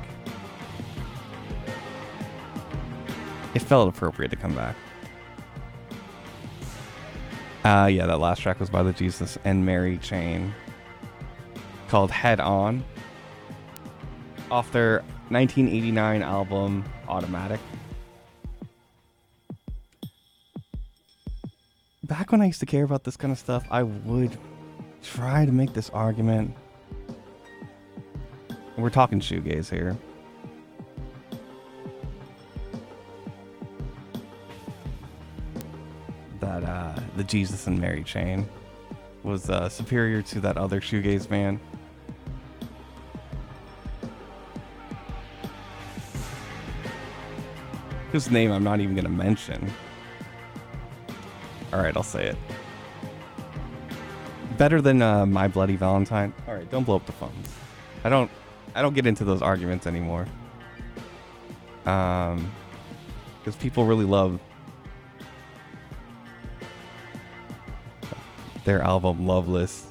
[3.54, 4.76] it felt appropriate to come back.
[7.64, 10.54] Uh, yeah, that last track was by the Jesus and Mary Chain
[11.88, 12.84] called Head On
[14.50, 14.98] off their
[15.30, 17.60] 1989 album Automatic.
[22.28, 24.36] Back when I used to care about this kind of stuff, I would
[25.02, 26.54] try to make this argument.
[28.76, 29.96] We're talking shoegaze here.
[36.40, 38.46] that uh, the Jesus and Mary chain
[39.22, 41.58] was uh, superior to that other shoegaze band.
[48.12, 49.72] Whose name I'm not even gonna mention.
[51.72, 52.36] All right, I'll say it.
[54.56, 56.32] Better than uh, My Bloody Valentine.
[56.46, 57.48] All right, don't blow up the phones.
[58.04, 58.30] I don't.
[58.74, 60.26] I don't get into those arguments anymore.
[61.86, 62.50] Um,
[63.38, 64.40] because people really love
[68.64, 69.86] their album Loveless.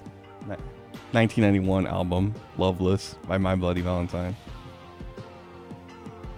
[1.13, 4.35] 1991 album Loveless by My Bloody Valentine.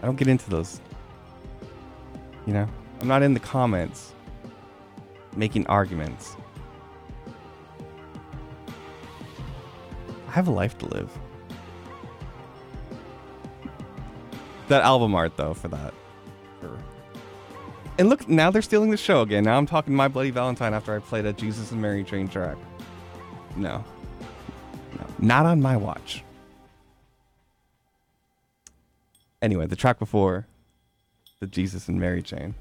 [0.01, 0.79] I don't get into those.
[2.45, 2.67] You know?
[3.01, 4.13] I'm not in the comments
[5.36, 6.36] making arguments.
[10.27, 11.09] I have a life to live.
[14.67, 15.93] That album art though for that.
[17.97, 19.43] And look, now they're stealing the show again.
[19.43, 22.55] Now I'm talking My Bloody Valentine after I played a Jesus and Mary Chain track.
[23.57, 23.84] No.
[24.97, 25.05] No.
[25.19, 26.23] Not on my watch.
[29.41, 30.47] Anyway, the track before
[31.41, 32.55] the Jesus and Mary Chain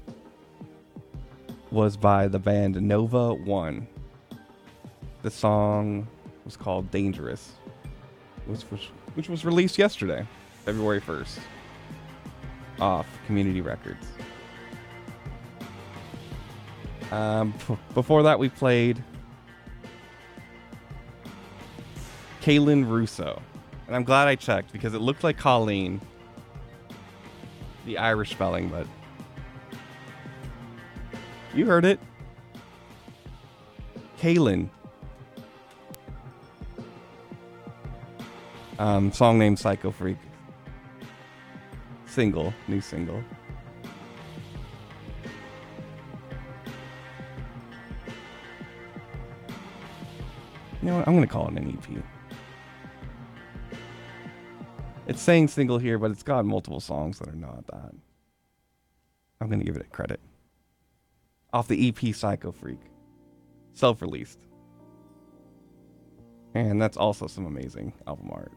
[1.71, 3.87] was by the band Nova One.
[5.21, 6.07] The song
[6.45, 7.53] was called Dangerous,
[8.45, 8.81] which was,
[9.13, 10.25] which was released yesterday,
[10.65, 11.39] February 1st,
[12.79, 14.05] off Community Records.
[17.11, 19.03] Um, b- before that, we played
[22.41, 23.41] Kaylin Russo.
[23.87, 25.99] And I'm glad I checked because it looked like Colleen,
[27.85, 28.85] the Irish spelling, but
[31.53, 31.99] you heard it.
[34.19, 34.69] Kaylin.
[38.77, 40.17] Um, song named Psycho Freak.
[42.05, 43.23] Single, new single.
[50.81, 51.07] You know what?
[51.07, 52.03] I'm going to call it an EP.
[55.07, 57.93] It's saying single here, but it's got multiple songs that are not that.
[59.41, 60.21] I'm going to give it a credit.
[61.53, 62.79] Off the EP Psycho Freak.
[63.73, 64.39] Self released.
[66.53, 68.51] And that's also some amazing album art.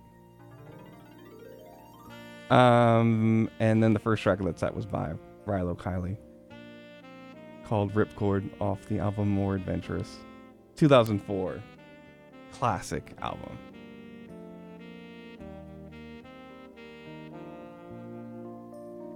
[2.51, 5.15] Um, and then the first track of that set was by
[5.47, 6.17] Rilo Kiley
[7.65, 10.19] called Ripchord off the album More Adventurous.
[10.77, 11.63] 2004
[12.53, 13.59] classic album.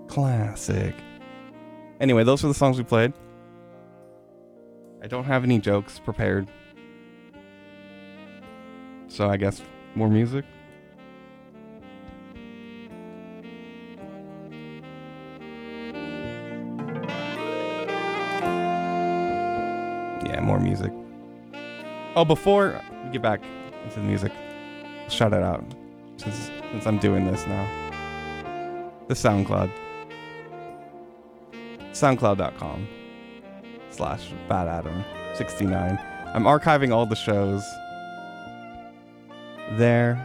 [0.08, 0.94] Classic.
[2.00, 3.12] Anyway, those were the songs we played.
[5.06, 6.48] I don't have any jokes prepared.
[9.06, 9.62] So I guess
[9.94, 10.44] more music.
[20.24, 20.90] Yeah, more music.
[22.16, 23.42] Oh, before we get back
[23.84, 24.32] into the music,
[25.08, 25.64] shout it out
[26.16, 27.64] since since I'm doing this now.
[29.06, 29.70] The SoundCloud.
[31.92, 32.88] SoundCloud.com
[33.96, 35.98] slash Bad Adam 69.
[36.34, 37.64] I'm archiving all the shows
[39.72, 40.16] there,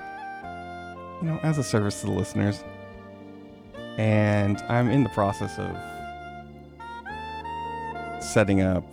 [1.22, 2.64] you know, as a service to the listeners.
[3.98, 5.76] And I'm in the process of
[8.24, 8.84] setting up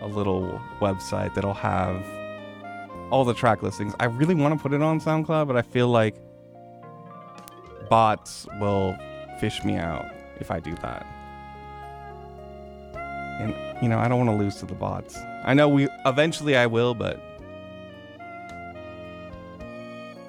[0.00, 2.04] a little website that'll have
[3.10, 3.94] all the track listings.
[4.00, 6.16] I really want to put it on SoundCloud, but I feel like
[7.88, 8.96] bots will
[9.40, 10.06] fish me out
[10.38, 11.06] if I do that.
[13.40, 15.16] And you know, I don't want to lose to the bots.
[15.44, 17.18] I know we eventually I will, but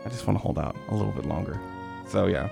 [0.06, 1.60] I just want to hold out a little bit longer.
[2.08, 2.50] So yeah.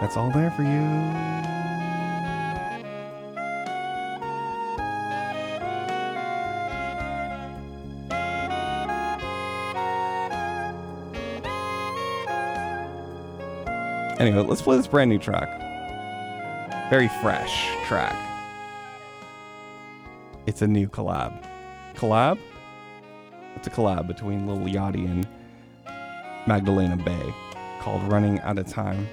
[0.00, 1.26] That's all there for you.
[14.18, 15.65] Anyway, let's play this brand new track.
[16.88, 18.14] Very fresh track.
[20.46, 21.44] It's a new collab.
[21.96, 22.38] Collab?
[23.56, 25.26] It's a collab between Lil Yachty and
[26.46, 27.34] Magdalena Bay
[27.80, 29.08] called Running Out of Time,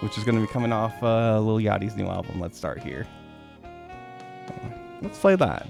[0.00, 2.40] which is going to be coming off uh, Lil Yachty's new album.
[2.40, 3.06] Let's start here.
[5.02, 5.66] Let's play that.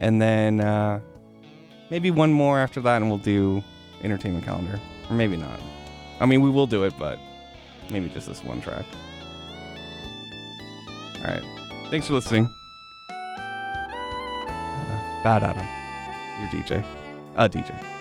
[0.00, 1.00] And then uh,
[1.90, 3.62] maybe one more after that, and we'll do
[4.02, 4.80] entertainment calendar.
[5.10, 5.60] Or maybe not.
[6.18, 7.18] I mean, we will do it, but
[7.90, 8.84] maybe just this one track.
[11.18, 11.42] All right.
[11.90, 12.48] Thanks for listening.
[13.10, 13.14] Uh,
[15.24, 15.66] Bad Adam,
[16.40, 16.84] your DJ.
[17.36, 17.97] Uh, DJ.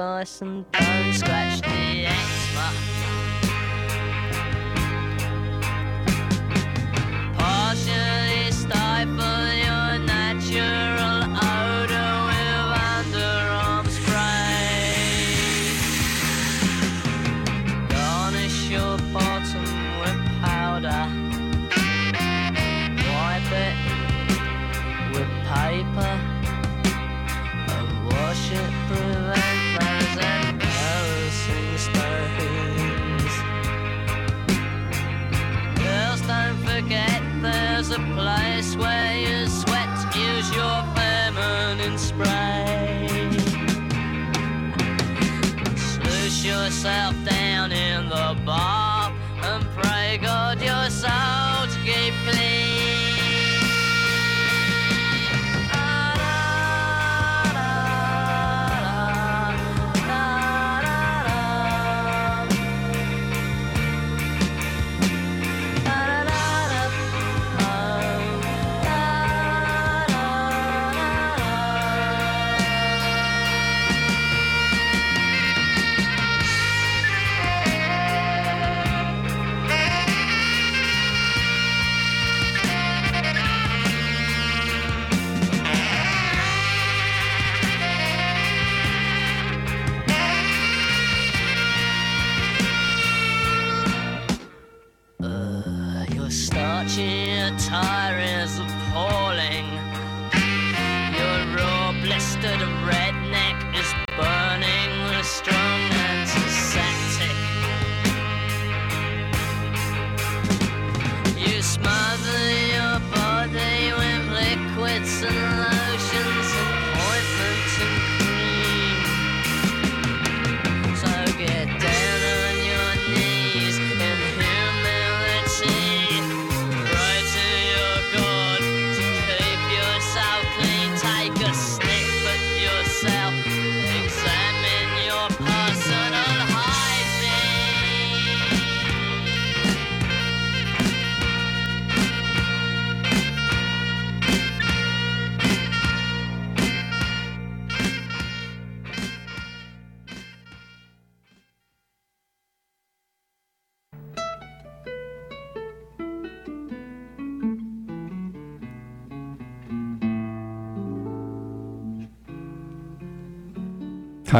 [0.00, 0.79] Old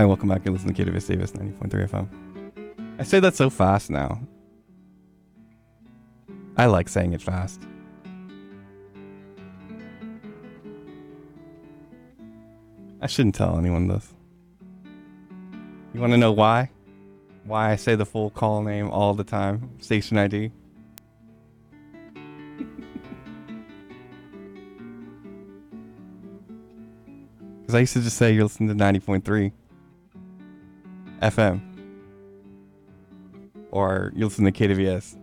[0.01, 0.47] Hi, welcome back.
[0.47, 2.09] You're listening to KDVS Davis 90.3 FM.
[2.99, 4.19] I say that so fast now.
[6.57, 7.61] I like saying it fast.
[13.03, 14.15] I shouldn't tell anyone this.
[15.93, 16.71] You want to know why?
[17.45, 19.69] Why I say the full call name all the time?
[19.83, 20.51] Station ID?
[27.61, 29.53] Because I used to just say you're listening to 90.3
[31.21, 31.61] FM.
[33.71, 35.17] Or you listen to KDVS.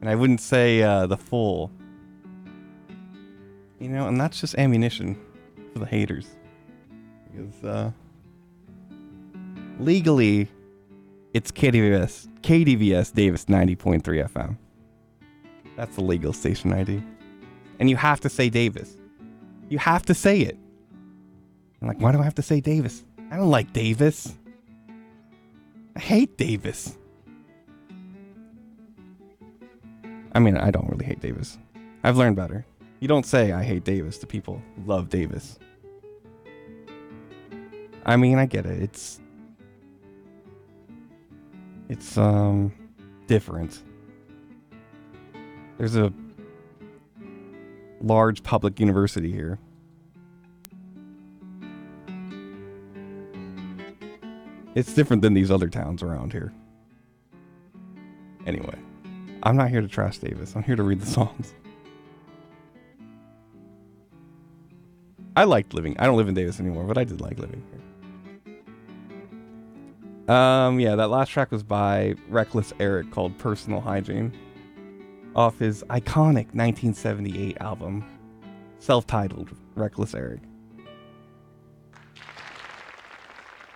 [0.00, 1.70] And I wouldn't say uh, the full.
[3.78, 5.18] You know, and that's just ammunition
[5.72, 6.26] for the haters.
[7.30, 7.90] Because uh,
[9.78, 10.48] legally,
[11.32, 14.56] it's KDVS, KDVS Davis 90.3 FM.
[15.76, 17.02] That's the legal station ID.
[17.78, 18.96] And you have to say Davis.
[19.68, 20.58] You have to say it.
[21.80, 23.04] I'm like, why do I have to say Davis?
[23.30, 24.34] I don't like Davis.
[25.96, 26.96] I hate Davis.
[30.32, 31.58] I mean, I don't really hate Davis.
[32.04, 32.64] I've learned better.
[33.00, 35.58] You don't say I hate Davis to people love Davis.
[38.04, 38.82] I mean, I get it.
[38.82, 39.20] It's
[41.88, 42.72] it's um
[43.26, 43.82] different.
[45.78, 46.12] There's a
[48.00, 49.58] large public university here.
[54.74, 56.52] It's different than these other towns around here.
[58.46, 58.78] Anyway,
[59.42, 60.54] I'm not here to trash Davis.
[60.54, 61.54] I'm here to read the songs.
[65.36, 65.96] I liked living.
[65.98, 67.80] I don't live in Davis anymore, but I did like living here.
[70.34, 74.32] Um, yeah, that last track was by Reckless Eric called Personal Hygiene
[75.34, 78.04] off his iconic 1978 album,
[78.78, 80.40] self titled Reckless Eric.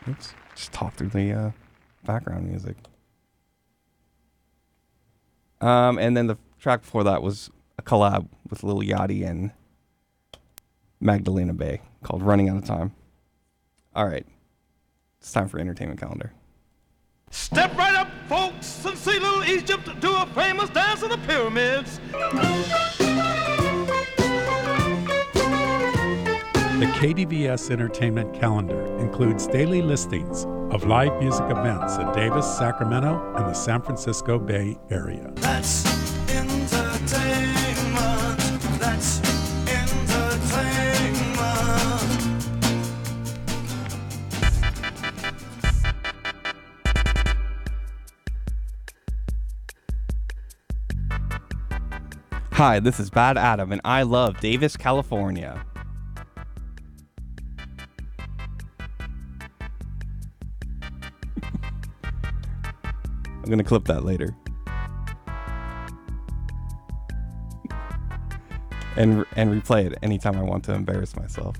[0.09, 1.51] Oops, just talk through the uh,
[2.05, 2.77] background music.
[5.61, 9.53] Um, and then the track before that was a collab with Lil Yachty and
[11.01, 12.93] Magdalena Bay called Running Out of Time.
[13.95, 14.27] All right.
[15.21, 16.33] It's time for entertainment calendar.
[17.31, 21.99] Step right up, folks, and see little Egypt do a famous dance of the pyramids.
[26.85, 33.47] The KDVS Entertainment Calendar includes daily listings of live music events in Davis, Sacramento, and
[33.47, 35.33] the San Francisco Bay Area.
[35.37, 35.87] That's
[36.31, 38.39] entertainment.
[38.79, 39.19] That's
[39.67, 41.31] entertainment.
[52.53, 55.65] Hi, this is Bad Adam, and I love Davis, California.
[63.45, 64.35] I'm gonna clip that later.
[68.97, 71.55] And and replay it anytime I want to embarrass myself.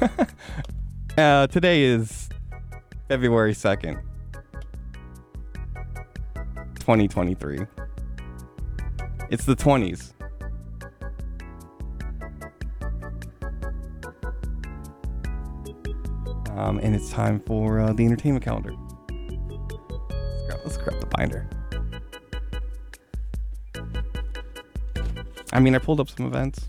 [1.18, 2.28] uh, today is
[3.08, 4.00] February 2nd,
[6.78, 7.66] 2023.
[9.30, 10.12] It's the 20s.
[16.56, 18.74] Um, and it's time for uh, the entertainment calendar.
[20.46, 21.48] Grab, let's grab the binder.
[25.52, 26.68] I mean, I pulled up some events.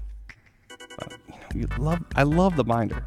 [0.98, 3.04] But, you know, you love, I love the binder.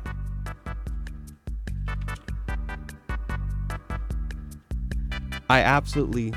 [5.50, 6.34] I absolutely.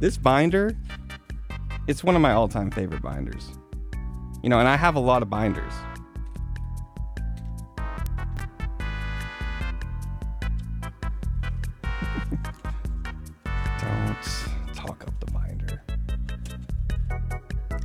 [0.00, 0.76] This binder,
[1.86, 3.50] it's one of my all-time favorite binders.
[4.42, 5.72] You know, and I have a lot of binders.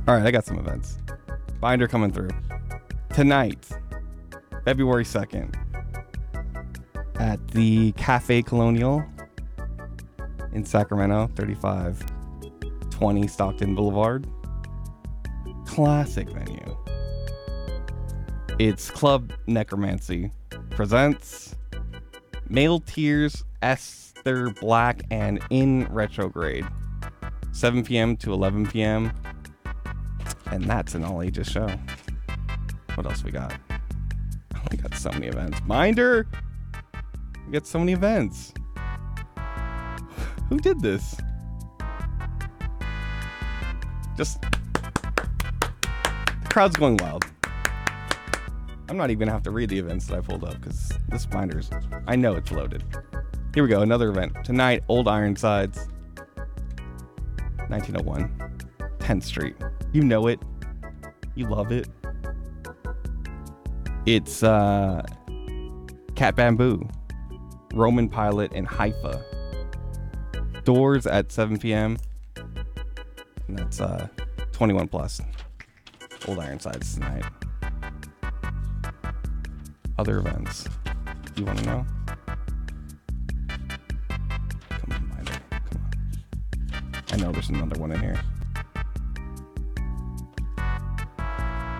[0.08, 0.96] All right, I got some events.
[1.60, 2.30] Binder coming through.
[3.12, 3.68] Tonight,
[4.64, 5.54] February 2nd,
[7.16, 9.04] at the Cafe Colonial
[10.54, 14.26] in Sacramento, 3520 Stockton Boulevard.
[15.66, 16.74] Classic venue.
[18.58, 20.32] It's Club Necromancy
[20.70, 21.54] presents
[22.48, 26.64] Male Tears, Esther Black, and In Retrograde.
[27.52, 28.16] 7 p.m.
[28.16, 29.12] to 11 p.m.
[30.50, 31.68] And that's an all ages show.
[32.94, 33.54] What else we got?
[33.70, 35.60] Oh, we got so many events.
[35.66, 36.26] Minder!
[37.46, 38.52] We got so many events.
[40.48, 41.16] Who did this?
[44.16, 44.40] Just.
[44.42, 44.48] The
[46.48, 47.24] crowd's going wild.
[48.88, 51.26] I'm not even gonna have to read the events that I pulled up because this
[51.26, 51.70] binder's.
[52.06, 52.82] I know it's loaded.
[53.54, 54.32] Here we go, another event.
[54.44, 55.88] Tonight, Old Ironsides,
[57.68, 58.57] 1901,
[59.08, 59.56] 10th Street.
[59.94, 60.38] You know it.
[61.34, 61.88] You love it.
[64.04, 65.02] It's uh,
[66.14, 66.86] Cat Bamboo,
[67.72, 69.24] Roman Pilot, and Haifa.
[70.64, 71.96] Doors at 7 p.m.
[73.46, 74.08] And that's uh,
[74.52, 75.22] 21 plus.
[76.26, 77.24] Old Ironsides tonight.
[79.96, 80.68] Other events.
[81.34, 81.86] You want to know?
[84.68, 85.26] Come on.
[85.26, 87.02] Come on.
[87.10, 88.20] I know there's another one in here.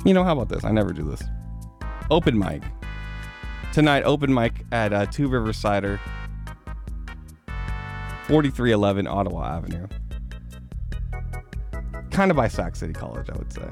[0.05, 0.65] You know, how about this?
[0.65, 1.23] I never do this.
[2.11, 2.63] Open mic.
[3.73, 6.01] Tonight, open mic at uh, Two River Cider,
[8.27, 9.87] 4311 Attawa Avenue.
[12.11, 13.69] Kind of by Sac City College, I would say.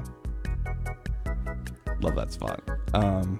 [2.01, 2.61] Love that spot.
[2.93, 3.39] Um,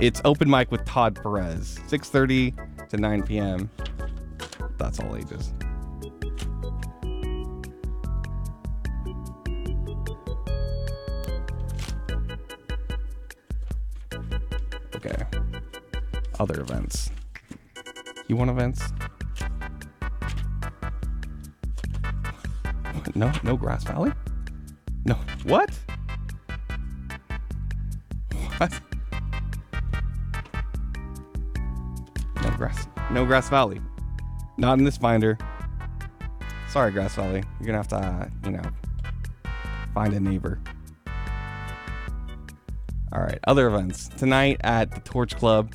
[0.00, 3.70] it's open mic with Todd Perez, 6:30 to 9 p.m.
[4.78, 5.52] That's all ages.
[16.38, 17.10] Other events.
[18.28, 18.82] You want events?
[23.14, 24.12] No, no Grass Valley?
[25.04, 25.14] No.
[25.44, 25.70] What?
[28.58, 28.80] What?
[32.42, 32.86] No grass.
[33.10, 33.80] No Grass Valley.
[34.56, 35.38] Not in this binder.
[36.68, 37.42] Sorry, Grass Valley.
[37.60, 38.62] You're gonna have to, uh, you know,
[39.94, 40.60] find a neighbor.
[43.12, 43.38] All right.
[43.44, 45.74] Other events tonight at the Torch Club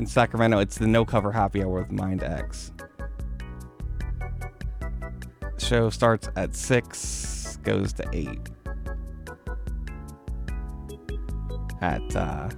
[0.00, 2.72] in Sacramento, it's the no cover happy hour with Mind X.
[5.58, 8.38] Show starts at 6, goes to 8.
[11.82, 12.48] At uh,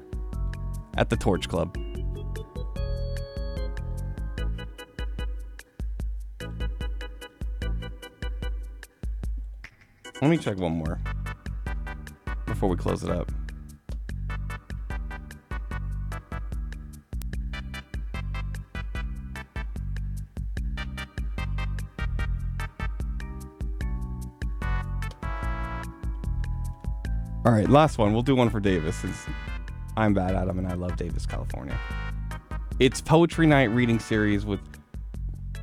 [0.96, 1.76] at the Torch Club.
[10.20, 11.00] Let me check one more
[12.46, 13.32] before we close it up.
[27.62, 28.12] Right, last one.
[28.12, 29.16] We'll do one for Davis since
[29.96, 31.78] I'm bad at them, and I love Davis, California.
[32.80, 34.58] It's Poetry Night reading series with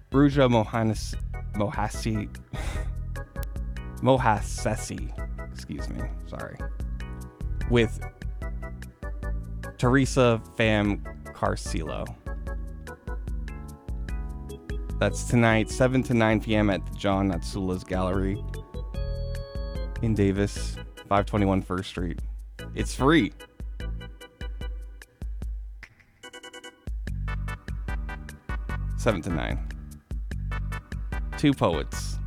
[0.09, 1.13] Ruja Mohanis
[1.55, 2.29] Mohasi
[3.97, 5.51] Mohasesi.
[5.51, 6.01] Excuse me.
[6.27, 6.57] Sorry.
[7.69, 7.99] With
[9.77, 11.03] Teresa Fam
[11.33, 12.05] Carcillo.
[15.01, 16.69] That's tonight, 7 to 9 p.m.
[16.69, 18.41] at the John Natsoulas Gallery
[20.01, 20.77] in Davis,
[21.09, 22.19] 521 First Street.
[22.75, 23.33] It's free.
[28.95, 29.67] Seven to nine.
[31.39, 32.19] Two poets.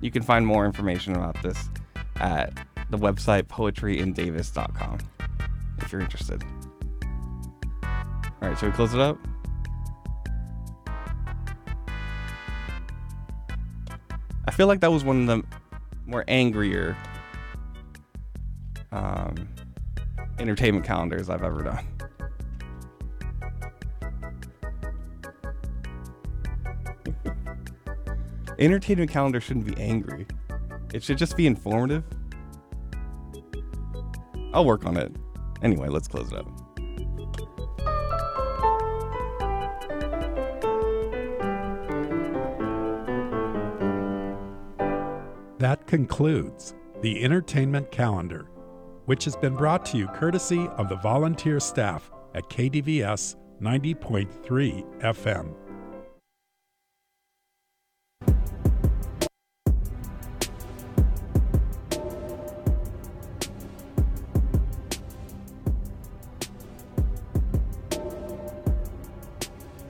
[0.00, 1.68] You can find more information about this
[2.16, 4.98] at the website poetryindavis.com
[5.76, 6.42] if you're interested.
[7.82, 9.18] All right, should we close it up?
[14.46, 15.44] I feel like that was one of the
[16.06, 16.96] more angrier
[18.98, 19.48] um,
[20.38, 21.86] entertainment calendars I've ever done.
[28.58, 30.26] entertainment calendar shouldn't be angry.
[30.92, 32.04] It should just be informative.
[34.52, 35.12] I'll work on it.
[35.62, 36.46] Anyway, let's close it up.
[45.58, 48.48] That concludes the entertainment calendar,
[49.08, 55.54] which has been brought to you courtesy of the volunteer staff at KDVS 90.3 FM.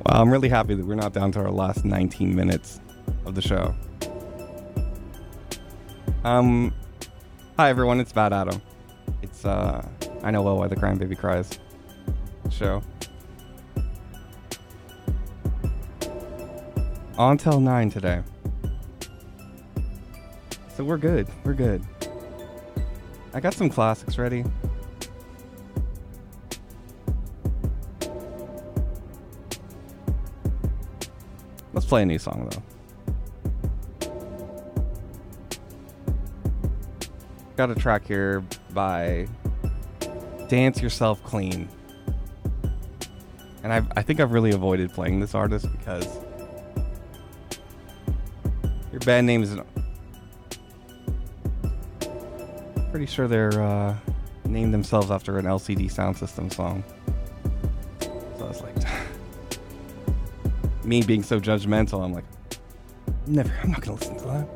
[0.07, 2.81] Wow, I'm really happy that we're not down to our last 19 minutes
[3.27, 3.75] of the show.
[6.23, 6.73] Um,
[7.57, 8.63] hi everyone, it's Bad Adam.
[9.23, 9.87] It's uh,
[10.23, 11.59] I know well why the crying baby cries.
[12.51, 12.83] Show.
[17.17, 18.23] On till nine today.
[20.77, 21.27] So we're good.
[21.43, 21.85] We're good.
[23.35, 24.45] I got some classics ready.
[31.73, 32.63] Let's play a new song though.
[37.57, 38.45] Got a track here
[38.79, 39.27] by
[40.47, 41.69] Dance Yourself Clean.
[43.65, 46.07] And I've, I think I've really avoided playing this artist because
[48.93, 49.57] your band name is.
[52.93, 53.97] Pretty sure they're uh,
[54.45, 56.85] named themselves after an LCD Soundsystem song.
[58.01, 58.77] So I was like,
[60.85, 62.27] me being so judgmental, I'm like,
[63.27, 64.49] never, I'm not gonna listen to that.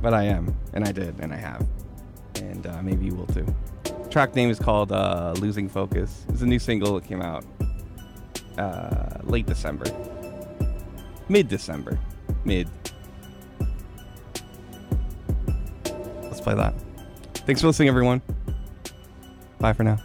[0.00, 1.66] But I am, and I did, and I have,
[2.50, 3.46] and uh, maybe you will too.
[4.10, 7.44] Track name is called uh, "Losing Focus." It's a new single that came out
[8.58, 9.86] uh, late December,
[11.28, 11.98] mid December,
[12.44, 12.68] mid.
[16.22, 16.74] Let's play that.
[17.46, 18.22] Thanks for listening, everyone.
[19.58, 19.98] Bye for now.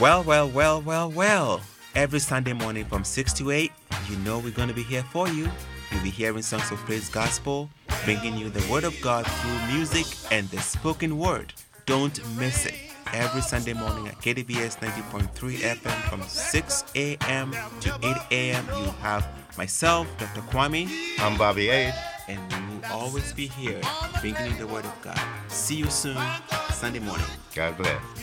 [0.00, 1.60] Well, well, well, well, well.
[1.96, 3.72] Every Sunday morning from 6 to 8,
[4.08, 5.50] you know we're going to be here for you.
[5.90, 7.68] You'll be hearing songs of praise gospel,
[8.04, 11.52] bringing you the word of God through music and the spoken word.
[11.86, 12.76] Don't miss it.
[13.12, 17.52] Every Sunday morning at KDVS 90.3 FM from 6 a.m.
[17.80, 18.66] to 8 a.m.
[18.66, 19.26] You have
[19.56, 20.42] myself, Dr.
[20.42, 20.88] Kwame.
[21.18, 21.92] I'm Bobby Aid.
[22.28, 23.80] And we will always be here
[24.20, 25.20] bringing you the word of God.
[25.48, 26.22] See you soon,
[26.70, 27.26] Sunday morning.
[27.52, 28.17] God bless.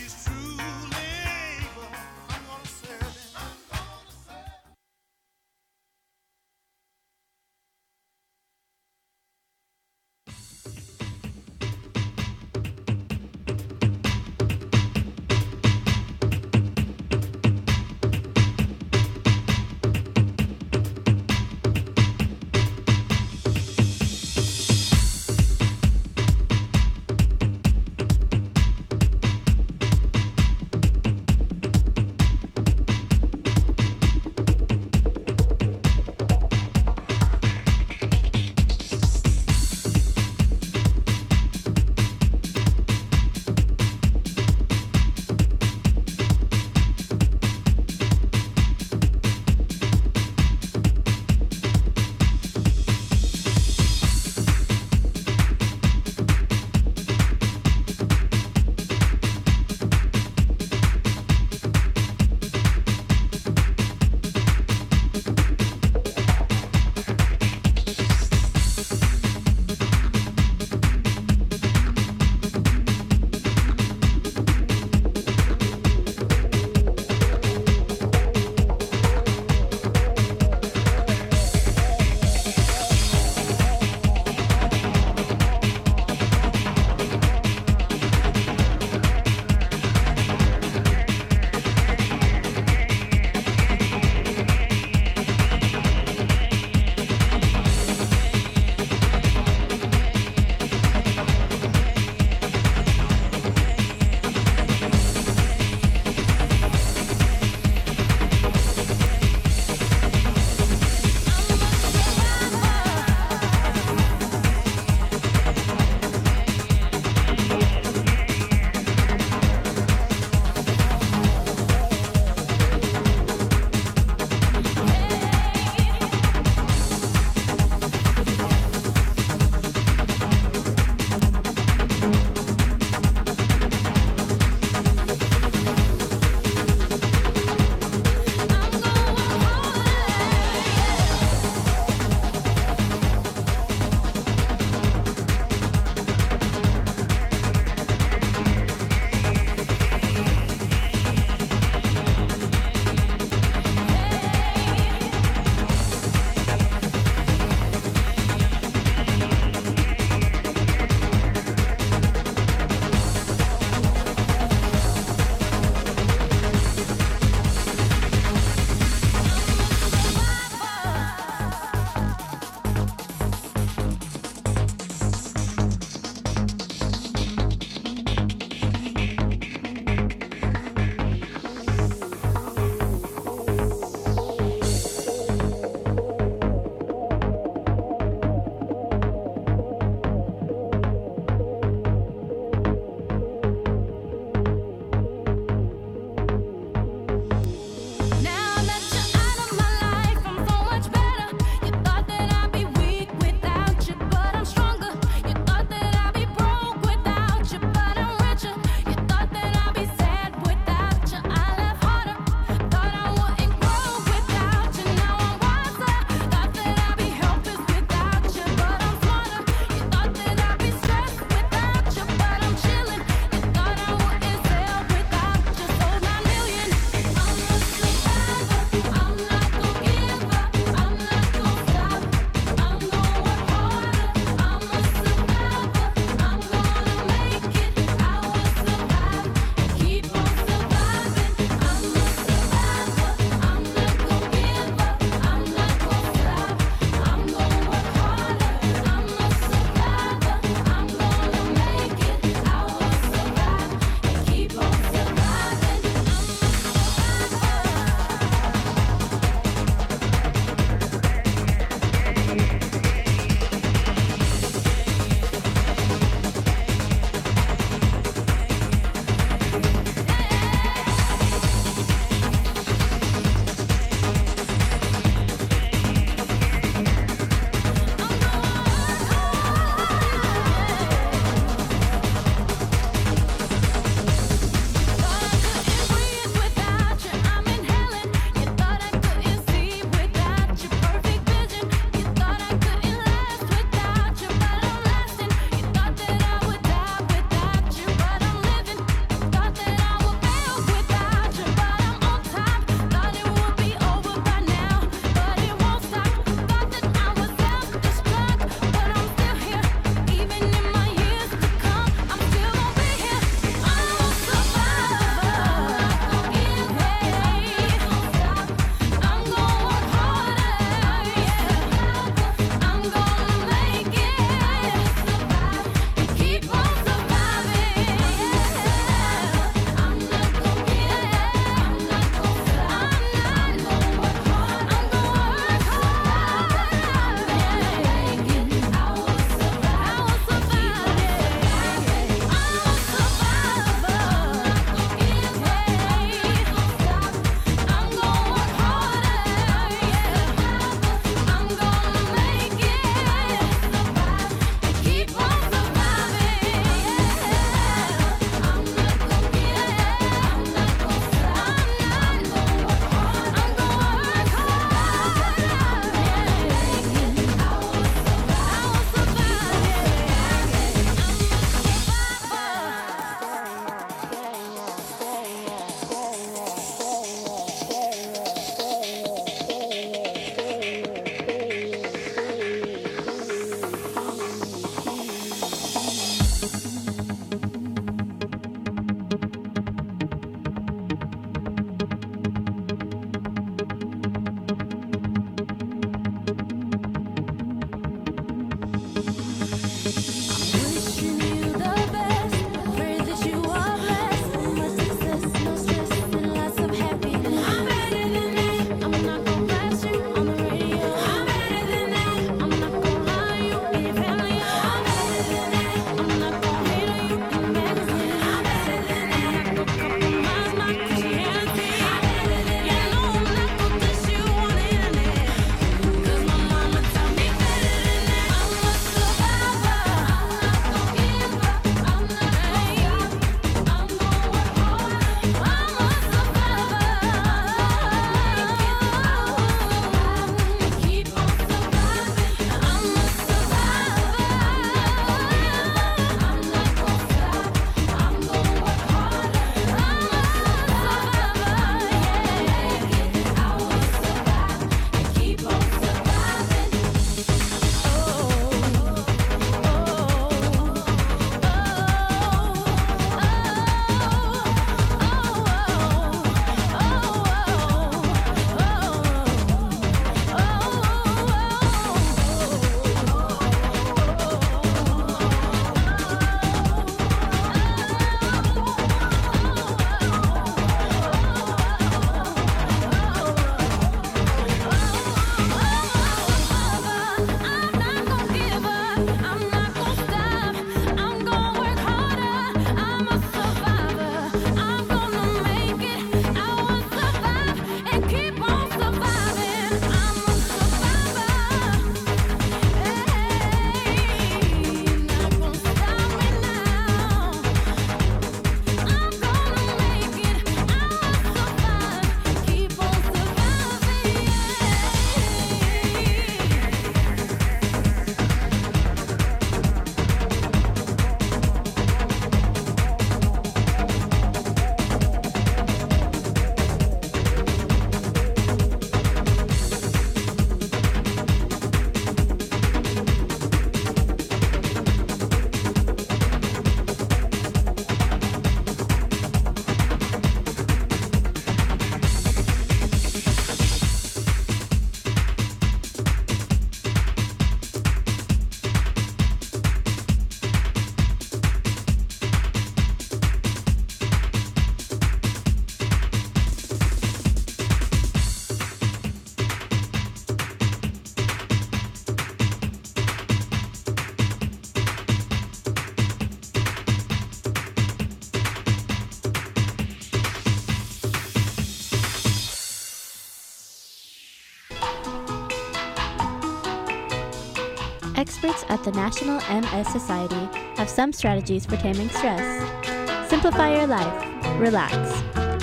[578.45, 583.27] Experts at the National MS Society have some strategies for taming stress.
[583.27, 584.59] Simplify your life.
[584.59, 584.95] Relax.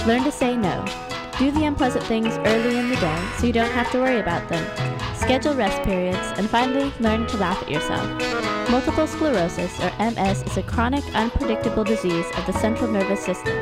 [0.04, 0.84] Learn to say no.
[1.38, 4.48] Do the unpleasant things early in the day so you don't have to worry about
[4.48, 4.64] them.
[5.14, 8.09] Schedule rest periods, and finally, learn to laugh at yourself.
[8.68, 13.56] Multiple sclerosis, or MS, is a chronic, unpredictable disease of the central nervous system.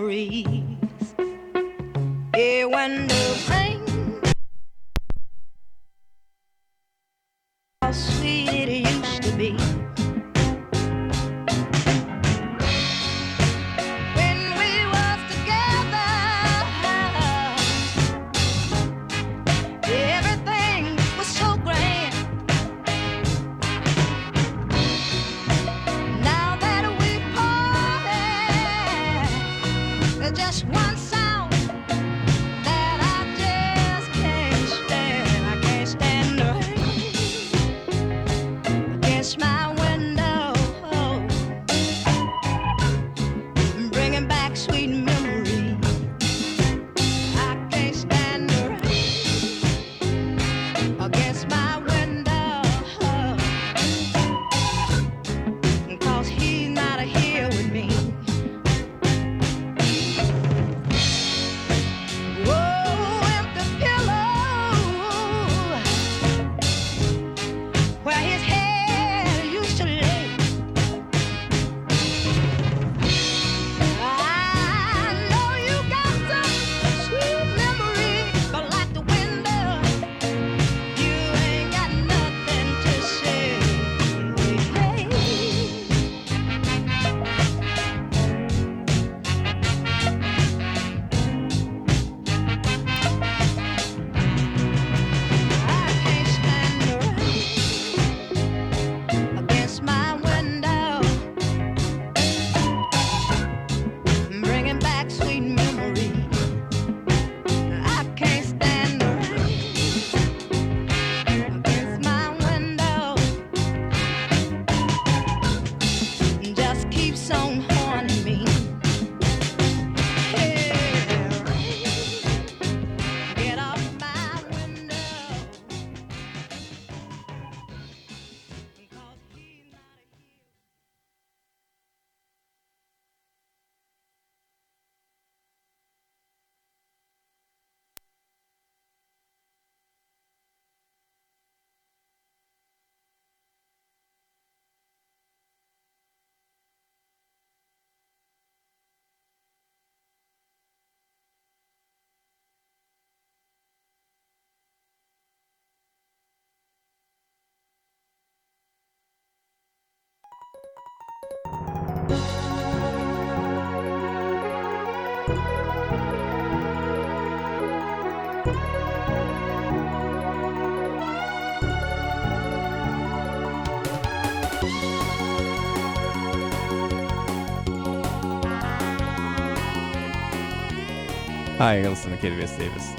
[181.60, 182.94] Hi, you're listening to KDVS Davis.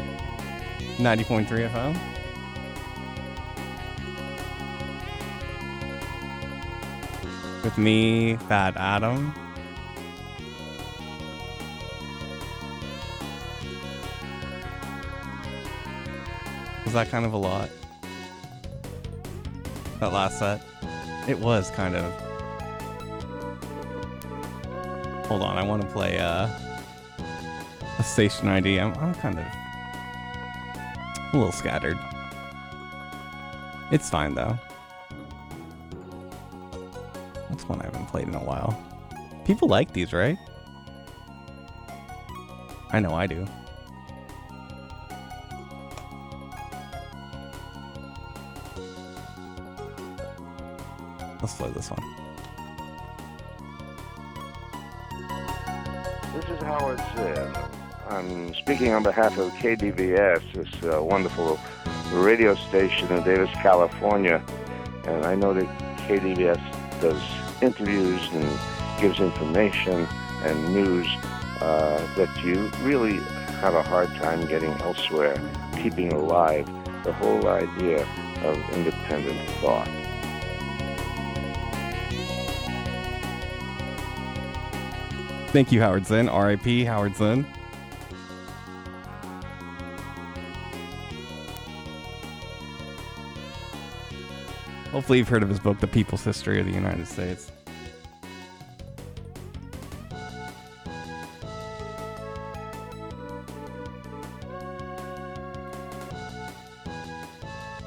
[1.00, 1.98] 90.3 FM.
[7.64, 9.34] With me, Bad Adam.
[16.86, 17.68] Was that kind of a lot?
[20.00, 20.62] That last set?
[21.28, 22.14] It was kind of.
[25.26, 26.48] Hold on, I want to play uh,
[28.02, 28.80] a station ID.
[28.80, 32.00] I'm, I'm kind of a little scattered.
[33.92, 34.58] It's fine though.
[37.48, 38.76] That's one I haven't played in a while.
[39.46, 40.36] People like these, right?
[42.92, 43.46] I know I do.
[51.40, 52.04] Let's play this one.
[56.34, 57.81] This is how Howard Zinn.
[58.12, 61.58] I'm speaking on behalf of KDVS, this uh, wonderful
[62.12, 64.44] radio station in Davis, California.
[65.06, 65.66] And I know that
[66.00, 66.60] KDVS
[67.00, 67.22] does
[67.62, 68.60] interviews and
[69.00, 70.06] gives information
[70.44, 71.08] and news
[71.62, 73.16] uh, that you really
[73.62, 75.40] have a hard time getting elsewhere,
[75.82, 76.66] keeping alive
[77.06, 78.04] the whole idea
[78.44, 79.88] of independent thought.
[85.54, 86.28] Thank you, Howard Zinn.
[86.28, 86.84] R.I.P.
[86.84, 87.46] Howard Zinn.
[94.92, 97.50] Hopefully, you've heard of his book, The People's History of the United States.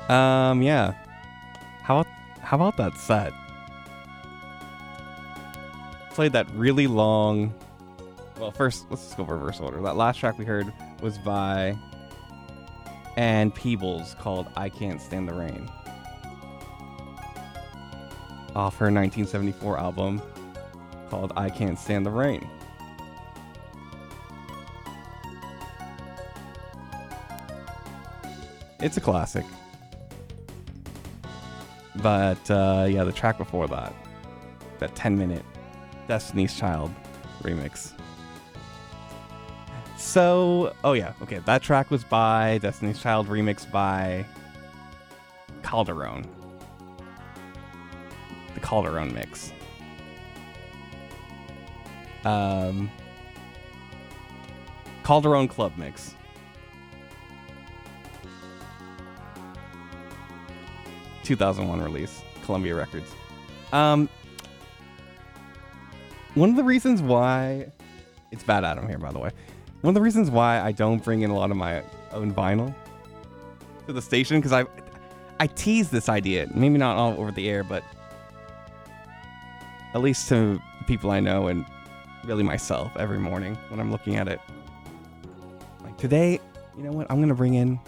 [0.09, 0.95] Um, yeah.
[1.83, 3.33] How about how about that set?
[6.11, 7.55] Played that really long.
[8.39, 9.81] Well, first let's just go reverse order.
[9.83, 11.77] That last track we heard was by
[13.17, 15.71] Ann Peebles called "I Can't Stand the Rain"
[18.55, 20.23] off her 1974 album
[21.11, 22.49] called "I Can't Stand the Rain."
[28.81, 29.47] It's a classic.
[31.97, 33.95] But uh, yeah, the track before that,
[34.79, 35.45] that 10 minute
[36.07, 36.93] Destiny's Child
[37.43, 37.93] remix.
[39.97, 44.27] So, oh yeah, okay, that track was by Destiny's Child remix by
[45.63, 46.27] Calderone.
[48.65, 49.53] Calderone mix.
[52.25, 52.91] Um,
[55.03, 56.15] Calderone Club mix.
[61.23, 63.11] Two thousand one release, Columbia Records.
[63.73, 64.09] Um,
[66.35, 67.67] one of the reasons why
[68.33, 69.31] it's bad Adam here, by the way.
[69.83, 71.83] One of the reasons why I don't bring in a lot of my
[72.13, 72.75] own vinyl
[73.87, 74.65] to the station because I
[75.39, 77.85] I tease this idea, maybe not all over the air, but
[79.95, 81.65] at least to the people I know and
[82.25, 84.41] really myself every morning when I'm looking at it.
[85.83, 86.41] Like today,
[86.77, 87.07] you know what?
[87.11, 87.79] I'm gonna bring in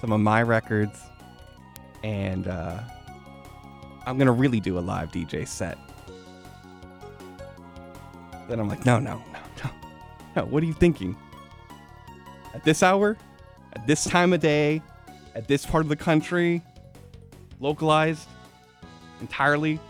[0.00, 1.00] some of my records
[2.04, 2.80] and uh,
[4.06, 5.76] I'm gonna really do a live DJ set.
[8.48, 9.70] Then I'm like, no, no, no, no,
[10.36, 10.44] no.
[10.44, 11.16] What are you thinking?
[12.54, 13.16] At this hour,
[13.72, 14.80] at this time of day,
[15.34, 16.62] at this part of the country,
[17.60, 18.28] localized
[19.20, 19.80] entirely.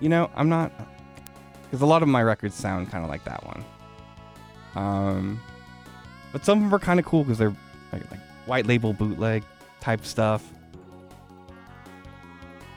[0.00, 0.72] You know, I'm not
[1.64, 3.64] because a lot of my records sound kind of like that one.
[4.76, 5.40] Um,
[6.32, 7.54] but some of them are kind of cool because they're
[7.92, 9.42] like, like white label bootleg
[9.80, 10.48] type stuff,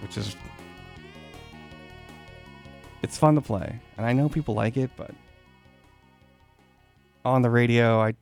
[0.01, 0.35] which is
[3.03, 5.11] it's fun to play, and I know people like it, but
[7.23, 8.13] on the radio, I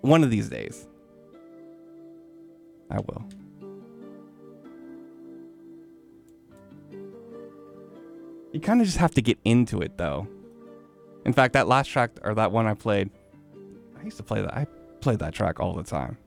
[0.00, 0.86] one of these days
[2.90, 3.24] I will.
[8.52, 10.26] You kind of just have to get into it, though.
[11.24, 13.10] In fact, that last track or that one I played,
[13.98, 14.52] I used to play that.
[14.52, 14.66] I
[15.00, 16.18] played that track all the time.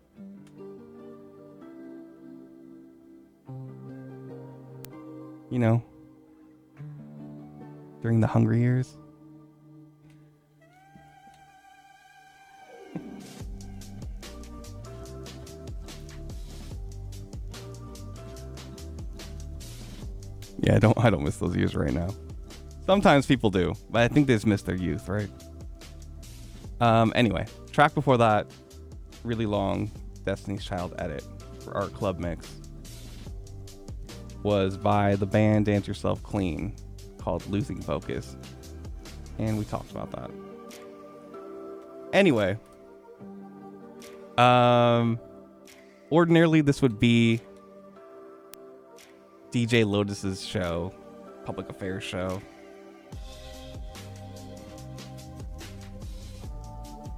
[5.49, 5.83] You know,
[8.01, 8.97] during the hungry years.
[20.63, 22.09] Yeah, I don't I don't miss those years right now.
[22.85, 25.29] Sometimes people do, but I think they just miss their youth, right?
[26.79, 28.47] Um anyway, track before that,
[29.25, 29.91] really long
[30.25, 31.23] Destiny's Child edit
[31.59, 32.49] for our club mix
[34.41, 36.73] was by the band Dance Yourself Clean
[37.17, 38.37] called Losing Focus.
[39.39, 40.31] And we talked about that.
[42.13, 42.57] Anyway,
[44.37, 45.19] um
[46.09, 47.41] ordinarily this would be
[49.53, 50.91] DJ Lotus's show,
[51.45, 52.41] public affairs show.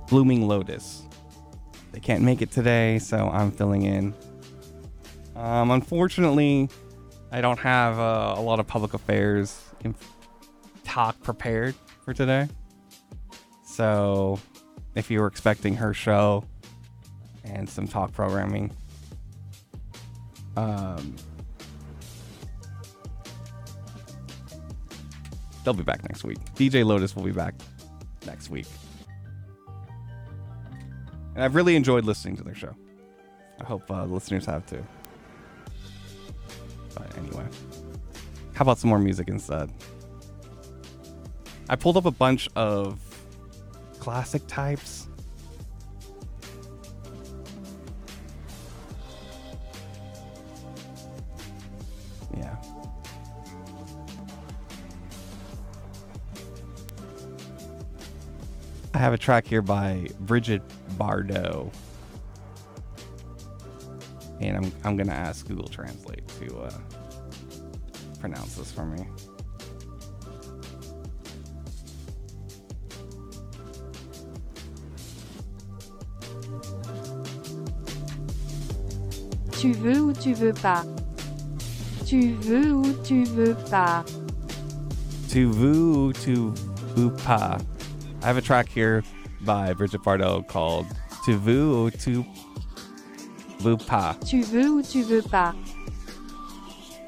[0.09, 1.03] Blooming Lotus.
[1.93, 4.13] They can't make it today, so I'm filling in.
[5.37, 6.69] Um, unfortunately,
[7.31, 10.11] I don't have uh, a lot of public affairs inf-
[10.83, 12.49] talk prepared for today.
[13.65, 14.41] So,
[14.93, 16.43] if you were expecting her show
[17.45, 18.71] and some talk programming,
[20.57, 21.15] um,
[25.65, 26.37] they'll be back next week.
[26.55, 27.55] DJ Lotus will be back
[28.25, 28.67] next week.
[31.33, 32.73] And I've really enjoyed listening to their show.
[33.59, 34.85] I hope uh, listeners have too.
[36.93, 37.45] But anyway,
[38.53, 39.69] how about some more music instead?
[41.67, 42.99] I pulled up a bunch of
[43.99, 45.04] classic types.
[58.95, 60.61] I have a track here by Bridget
[60.97, 61.69] Bardot.
[64.39, 66.71] And I'm I'm gonna ask Google Translate to uh,
[68.21, 69.05] pronounce this for me.
[79.59, 80.85] Tu veux ou tu veux pas
[82.05, 84.05] Tu veux ou tu veux pas
[85.29, 86.53] Tu veux ou tu
[86.95, 87.57] veux pas.
[88.25, 89.03] I have a track here
[89.41, 90.87] by Bridget Bardot called
[91.25, 92.25] Tu veux ou tu
[93.59, 95.53] veux pas, Tu veux ou tu veux pas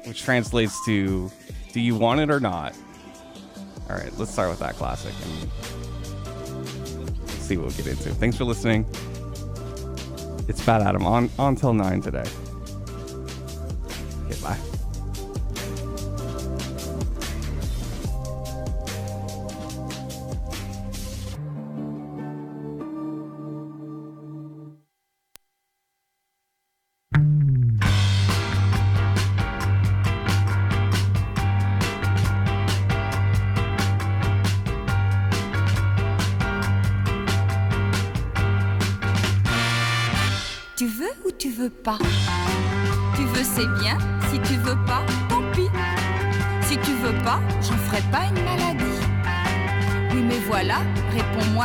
[0.06, 1.28] which translates to
[1.72, 2.72] Do you want it or not?
[3.90, 5.50] All right, let's start with that classic and
[7.28, 8.10] see what we'll get into.
[8.10, 8.86] Thanks for listening.
[10.46, 12.30] It's Bad Adam on on till nine today.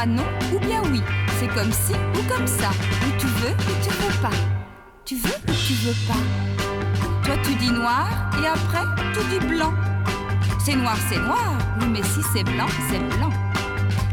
[0.03, 0.23] Réponds-moi non
[0.53, 1.01] ou bien oui.
[1.39, 2.69] C'est comme si ou comme ça.
[3.05, 4.35] Ou tu veux ou tu veux pas.
[5.05, 6.19] Tu veux ou tu veux pas
[7.25, 8.07] Toi tu dis noir
[8.41, 9.73] et après tu dis blanc.
[10.63, 11.57] C'est noir, c'est noir.
[11.81, 13.31] Oui mais si c'est blanc, c'est blanc.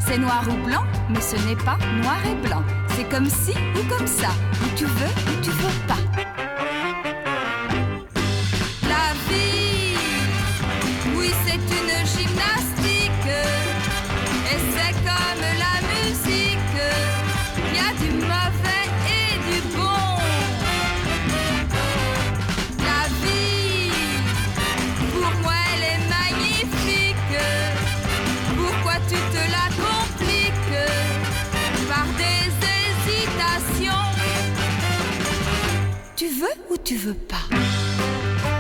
[0.01, 2.63] C'est noir ou blanc, mais ce n'est pas noir et blanc.
[2.89, 4.31] C'est comme si ou comme ça.
[4.63, 6.10] Ou tu veux ou tu veux pas.
[36.91, 37.47] Tu veux pas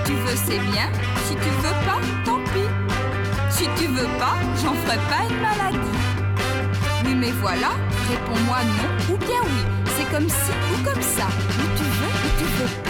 [0.04, 0.88] Tu veux c'est bien,
[1.26, 2.68] si tu veux pas, tant pis.
[3.50, 5.98] Si tu veux pas, j'en ferai pas une maladie.
[7.04, 7.70] Oui mais voilà,
[8.08, 9.62] réponds-moi non ou bien oui.
[9.96, 11.26] C'est comme si ou comme ça.
[11.26, 12.89] Ou tu veux ou tu veux pas.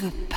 [0.00, 0.27] Veux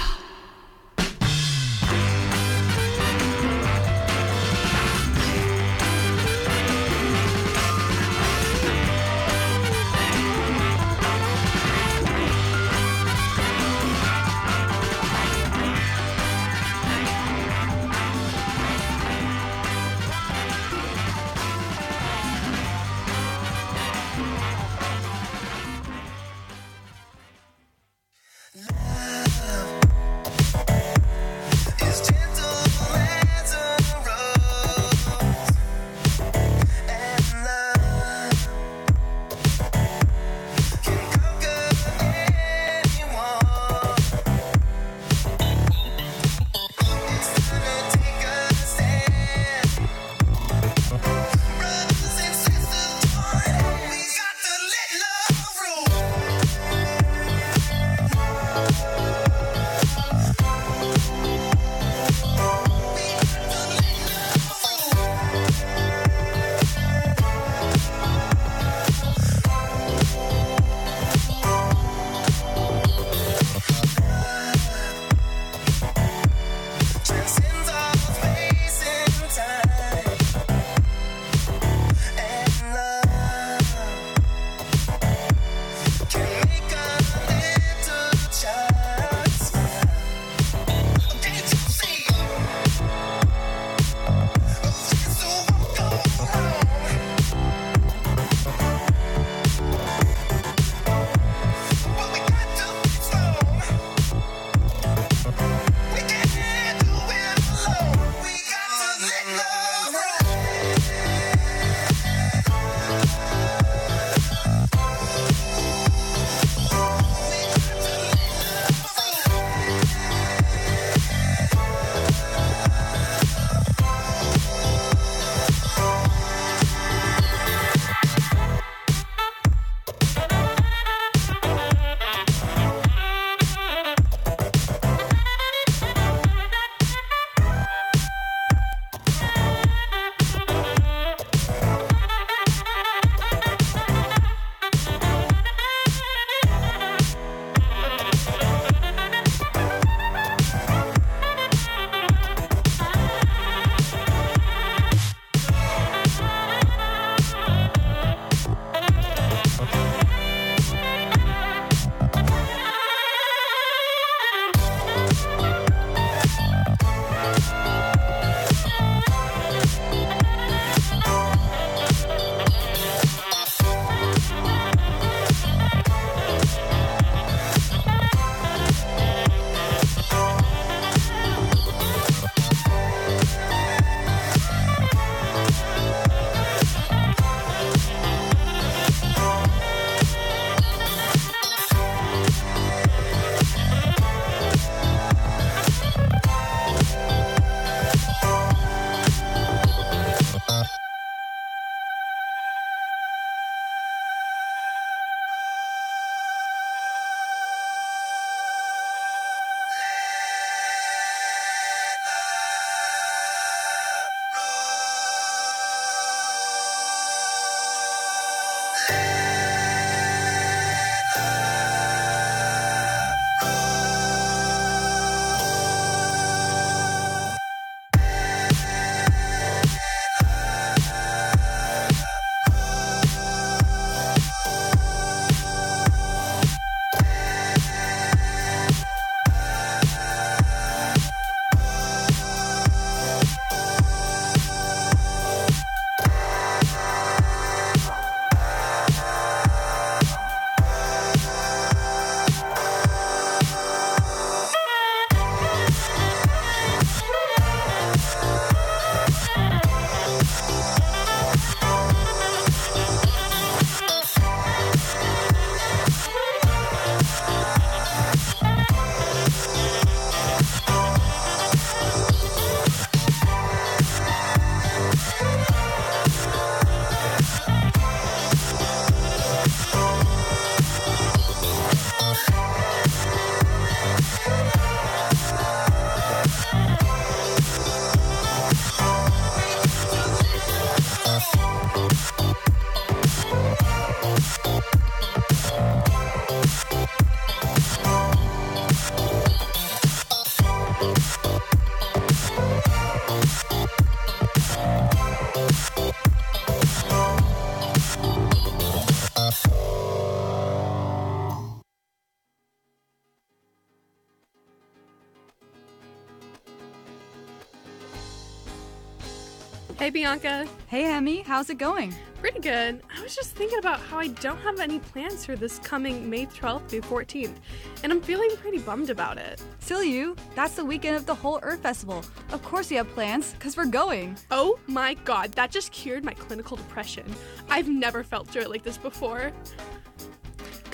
[320.19, 320.45] Bianca.
[320.67, 321.21] Hey, Emmy.
[321.21, 321.95] How's it going?
[322.19, 322.81] Pretty good.
[322.93, 326.25] I was just thinking about how I don't have any plans for this coming May
[326.25, 327.35] 12th through 14th,
[327.81, 329.41] and I'm feeling pretty bummed about it.
[329.59, 330.17] Still you.
[330.35, 332.03] That's the weekend of the whole Earth Festival.
[332.33, 334.17] Of course you have plans, because we're going.
[334.31, 337.05] Oh my god, that just cured my clinical depression.
[337.49, 339.31] I've never felt joy like this before.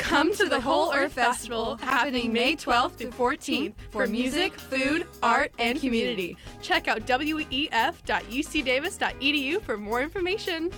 [0.07, 5.51] Come to the Whole Earth Festival happening May 12th to 14th for music, food, art,
[5.59, 6.37] and community.
[6.61, 10.71] Check out wef.ucdavis.edu for more information.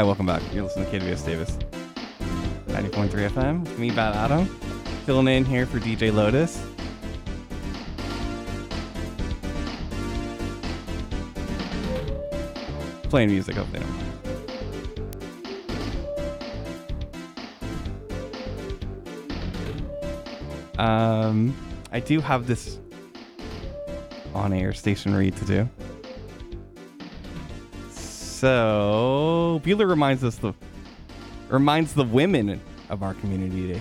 [0.00, 0.40] Hi, welcome back.
[0.54, 1.58] You're listening to KDVS Davis.
[2.68, 3.78] 90.3 FM.
[3.78, 4.46] Me, Bad Adam.
[5.04, 6.64] Filling in here for DJ Lotus.
[13.10, 13.84] Playing music up there.
[20.78, 21.54] Um,
[21.92, 22.78] I do have this
[24.34, 25.68] on-air station read to do.
[27.90, 29.19] So
[29.58, 30.52] Buehler reminds us the
[31.48, 32.60] reminds the women
[32.90, 33.80] of our community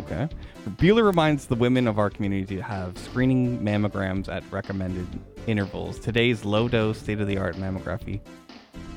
[0.00, 0.28] Okay.
[0.76, 5.06] Buehler reminds the women of our community to have screening mammograms at recommended
[5.46, 5.98] intervals.
[5.98, 8.20] Today's low dose, state of the art mammography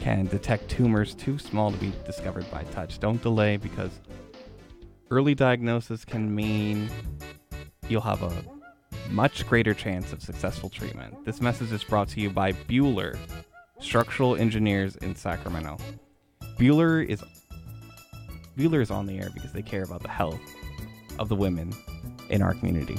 [0.02, 3.00] can detect tumors too small to be discovered by touch.
[3.00, 3.92] Don't delay because
[5.12, 6.90] early diagnosis can mean
[7.88, 8.44] you'll have a
[9.10, 11.26] much greater chance of successful treatment.
[11.26, 13.18] This message is brought to you by Buehler,
[13.80, 15.78] structural engineers in Sacramento.
[16.58, 17.24] Buehler is
[18.58, 20.42] Buehler is on the air because they care about the health
[21.18, 21.74] of the women
[22.30, 22.98] in our community.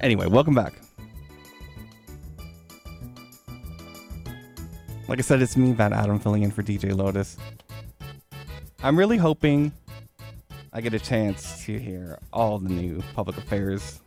[0.00, 0.74] Anyway, welcome back.
[5.08, 7.36] Like I said, it's me, Bad Adam, filling in for DJ Lotus.
[8.82, 9.72] I'm really hoping
[10.72, 14.00] I get a chance to hear all the new public affairs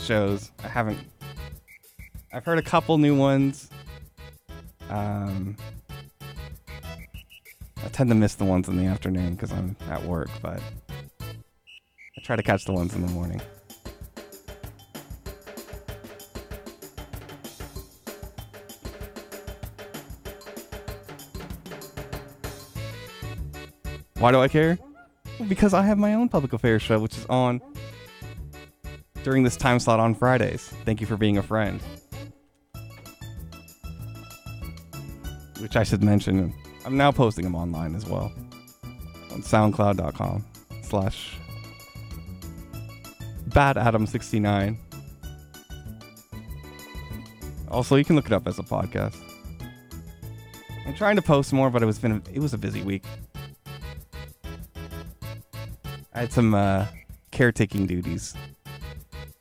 [0.00, 0.50] shows.
[0.64, 0.98] I haven't.
[2.32, 3.70] I've heard a couple new ones.
[4.90, 5.56] Um,
[7.84, 10.60] I tend to miss the ones in the afternoon because I'm at work, but
[11.20, 13.40] I try to catch the ones in the morning.
[24.18, 24.78] Why do I care?
[25.46, 27.60] Because I have my own public affairs show, which is on
[29.24, 30.68] during this time slot on Fridays.
[30.84, 31.80] Thank you for being a friend.
[35.58, 36.54] Which I should mention,
[36.84, 38.32] I'm now posting them online as well
[39.32, 40.44] on SoundCloud.com
[40.82, 41.36] slash
[43.50, 44.76] BadAdam69.
[47.70, 49.16] Also, you can look it up as a podcast.
[50.86, 53.04] I'm trying to post more, but it was been it was a busy week.
[56.14, 56.86] I had some uh,
[57.30, 58.34] caretaking duties,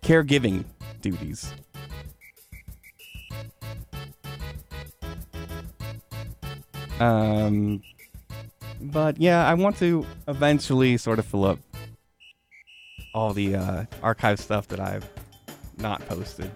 [0.07, 0.63] caregiving
[1.01, 1.53] duties.
[7.01, 7.83] Um,
[8.79, 11.59] but yeah, I want to eventually sort of fill up
[13.13, 15.05] all the uh, archive stuff that I've
[15.77, 16.49] not posted.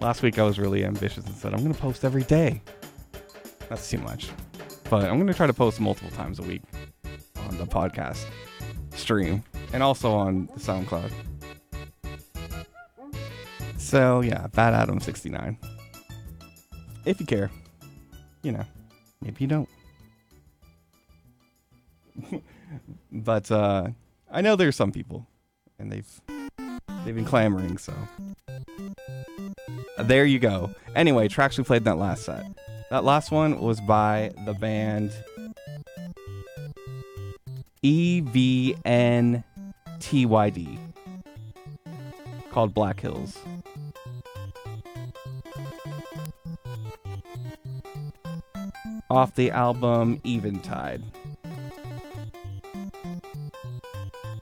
[0.00, 2.60] Last week I was really ambitious and said I'm going to post every day.
[3.68, 4.30] That's too much.
[4.90, 6.62] But I'm going to try to post multiple times a week
[7.46, 8.26] on the podcast
[8.94, 11.12] stream and also on SoundCloud.
[13.92, 15.58] So yeah, Bad Adam 69.
[17.04, 17.50] If you care,
[18.42, 18.64] you know,
[19.20, 19.68] maybe you don't.
[23.12, 23.88] but uh,
[24.30, 25.26] I know there's some people,
[25.78, 26.08] and they've
[27.04, 27.76] they've been clamoring.
[27.76, 27.92] So
[29.98, 30.70] there you go.
[30.96, 32.46] Anyway, tracks we played in that last set.
[32.88, 35.12] That last one was by the band
[37.82, 39.44] E EVNTYD
[42.50, 43.36] called Black Hills.
[49.12, 51.02] Off the album Eventide.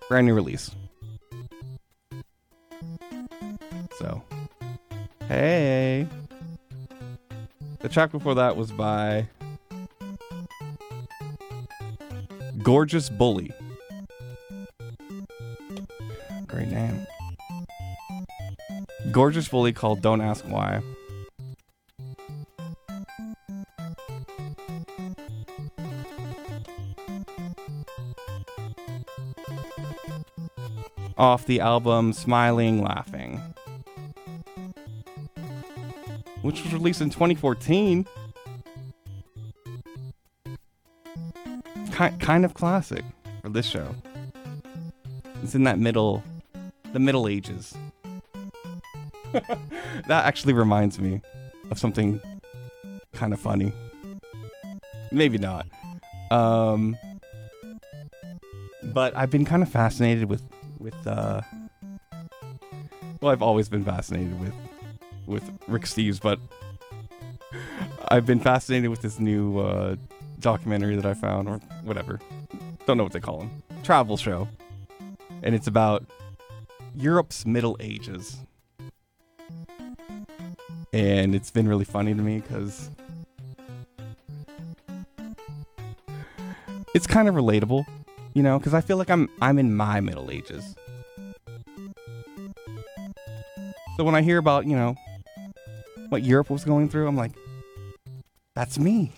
[0.09, 0.70] Brand new release.
[3.98, 4.22] So,
[5.26, 6.06] hey.
[7.80, 9.26] The track before that was by
[12.62, 13.51] Gorgeous Bully.
[16.47, 17.09] Great name.
[19.10, 20.80] Gorgeous Bully called Don't Ask Why.
[31.20, 33.42] Off the album Smiling Laughing,
[36.40, 38.06] which was released in 2014.
[41.92, 43.05] Ki- kind of classic
[43.42, 43.94] for this show.
[45.42, 46.24] It's in that middle,
[46.94, 47.74] the Middle Ages.
[49.32, 51.20] that actually reminds me
[51.70, 52.18] of something
[53.12, 53.74] kind of funny.
[55.12, 55.66] Maybe not.
[56.30, 56.97] Um,
[58.82, 60.42] but I've been kind of fascinated with
[60.81, 61.43] with uh
[63.20, 64.55] well, I've always been fascinated with
[65.27, 66.40] with Rick Steves, but
[68.09, 69.97] I've been fascinated with this new uh
[70.40, 72.19] documentary that I found or whatever.
[72.86, 73.62] Don't know what they call them.
[73.82, 74.48] Travel show.
[75.43, 76.05] And it's about
[76.94, 78.39] Europe's Middle Ages.
[80.93, 82.90] and it's been really funny to me because
[86.94, 87.86] it's kind of relatable,
[88.35, 90.77] you know, because I feel like I'm I'm in my middle ages.
[93.97, 94.97] So when I hear about you know
[96.09, 97.32] what Europe was going through, I'm like,
[98.55, 99.12] that's me.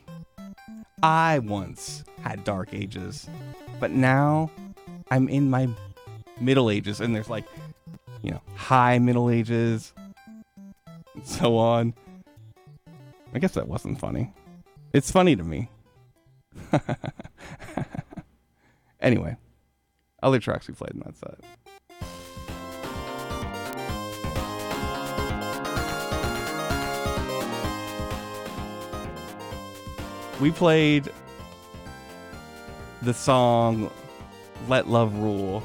[1.03, 3.29] I once had dark ages,
[3.81, 4.51] but now
[5.11, 5.69] I'm in my
[6.41, 7.45] middle ages, and there's like,
[8.23, 9.93] you know, high middle ages,
[11.15, 11.95] and so on.
[13.35, 14.33] I guess that wasn't funny.
[14.93, 15.71] It's funny to me.
[19.03, 19.37] anyway,
[20.23, 21.39] other tracks we played in that set.
[30.41, 31.09] We played
[33.03, 33.91] the song
[34.69, 35.63] Let Love Rule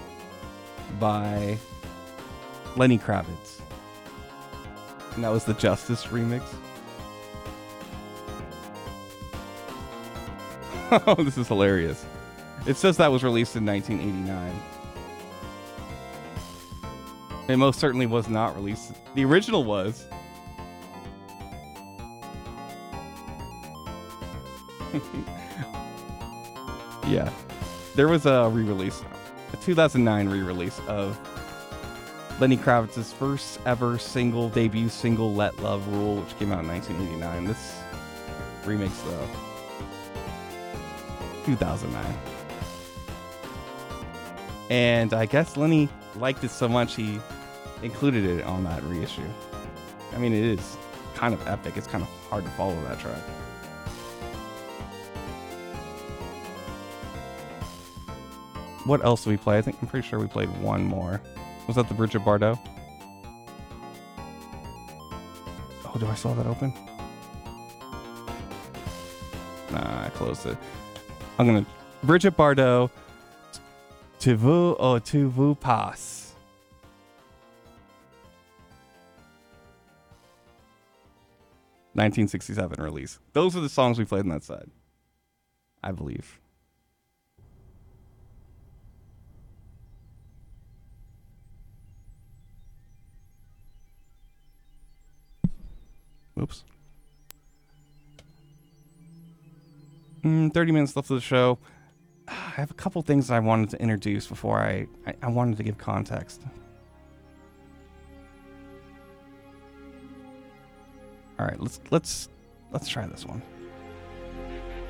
[0.99, 1.57] by
[2.75, 3.59] Lenny Kravitz.
[5.15, 6.43] And that was the Justice remix.
[11.05, 12.05] Oh, this is hilarious.
[12.67, 14.61] It says that was released in 1989.
[17.47, 18.91] It most certainly was not released.
[19.15, 20.05] The original was.
[27.07, 27.31] yeah.
[27.95, 29.01] There was a re release,
[29.53, 31.17] a 2009 re release of
[32.41, 37.45] Lenny Kravitz's first ever single debut single, Let Love Rule, which came out in 1989.
[37.45, 37.77] This
[38.65, 39.25] remakes the
[41.45, 42.36] 2009.
[44.69, 47.19] And I guess Lenny liked it so much he
[47.81, 49.21] included it on that reissue.
[50.13, 50.77] I mean, it is
[51.15, 51.77] kind of epic.
[51.77, 53.21] It's kind of hard to follow that track.
[58.85, 59.57] What else did we play?
[59.57, 61.21] I think I'm pretty sure we played one more.
[61.67, 62.57] Was that the Brigitte Bardot?
[65.85, 66.73] Oh, do I still that open?
[69.71, 70.57] Nah, I closed it.
[71.37, 71.65] I'm gonna
[72.03, 72.89] Brigitte Bardot.
[74.19, 75.93] Tu veux ou tu veux pas?
[81.93, 83.19] Nineteen sixty seven release.
[83.33, 84.69] Those are the songs we played on that side.
[85.83, 86.39] I believe.
[96.39, 96.63] Oops.
[100.23, 101.57] Mm, 30 minutes left of the show.
[102.27, 105.63] I have a couple things I wanted to introduce before I, I, I wanted to
[105.63, 106.41] give context.
[111.39, 112.29] All right, let's let's
[112.71, 113.41] let's try this one.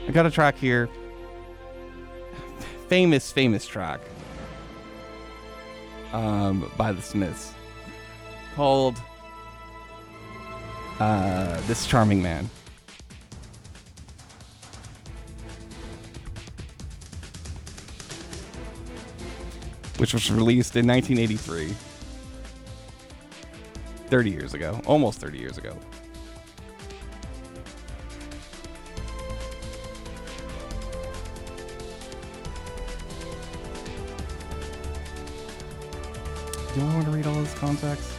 [0.07, 0.89] I got a track here.
[2.87, 3.99] Famous, famous track.
[6.13, 7.53] Um, by the Smiths,
[8.55, 9.01] called
[10.99, 12.49] uh, "This Charming Man."
[19.97, 21.75] Which was released in 1983.
[24.07, 24.79] 30 years ago.
[24.85, 25.77] Almost 30 years ago.
[36.73, 38.13] Do I want to read all this context?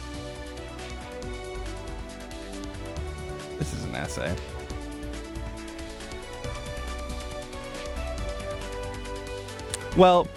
[3.57, 4.35] This is an essay.
[9.97, 10.27] Well,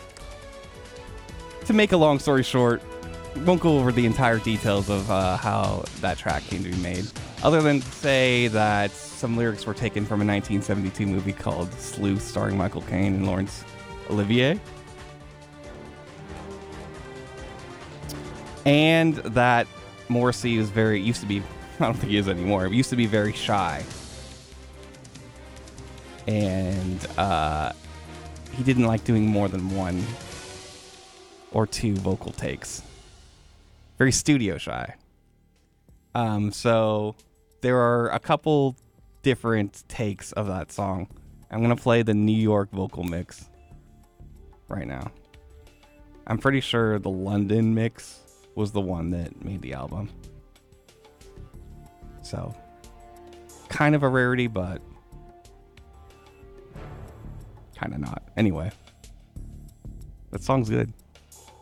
[1.73, 2.83] to make a long story short,
[3.45, 7.07] won't go over the entire details of uh, how that track came to be made,
[7.43, 12.23] other than to say that some lyrics were taken from a 1972 movie called Sleuth,
[12.23, 13.65] starring Michael Caine and Laurence
[14.11, 14.61] Olivier.
[18.67, 19.67] And that
[20.09, 21.43] Morrissey was very, used to be,
[21.81, 23.83] I don't think he is anymore, but used to be very shy.
[26.27, 27.73] And uh,
[28.53, 30.05] he didn't like doing more than one
[31.53, 32.83] or two vocal takes.
[33.99, 34.95] Very studio shy.
[36.15, 37.15] Um, so
[37.61, 38.77] there are a couple
[39.23, 41.09] different takes of that song.
[41.51, 43.49] I'm gonna play the New York vocal mix
[44.69, 45.11] right now.
[46.27, 48.21] I'm pretty sure the London mix
[48.55, 50.09] was the one that made the album.
[52.23, 52.55] So,
[53.69, 54.81] kind of a rarity, but
[57.75, 58.23] kind of not.
[58.37, 58.71] Anyway,
[60.31, 60.93] that song's good.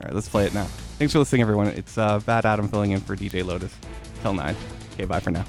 [0.00, 0.64] All right, let's play it now.
[0.98, 1.68] Thanks for listening, everyone.
[1.68, 3.74] It's uh, Bad Adam filling in for DJ Lotus.
[4.22, 4.56] Till 9.
[4.94, 5.44] Okay, bye for now.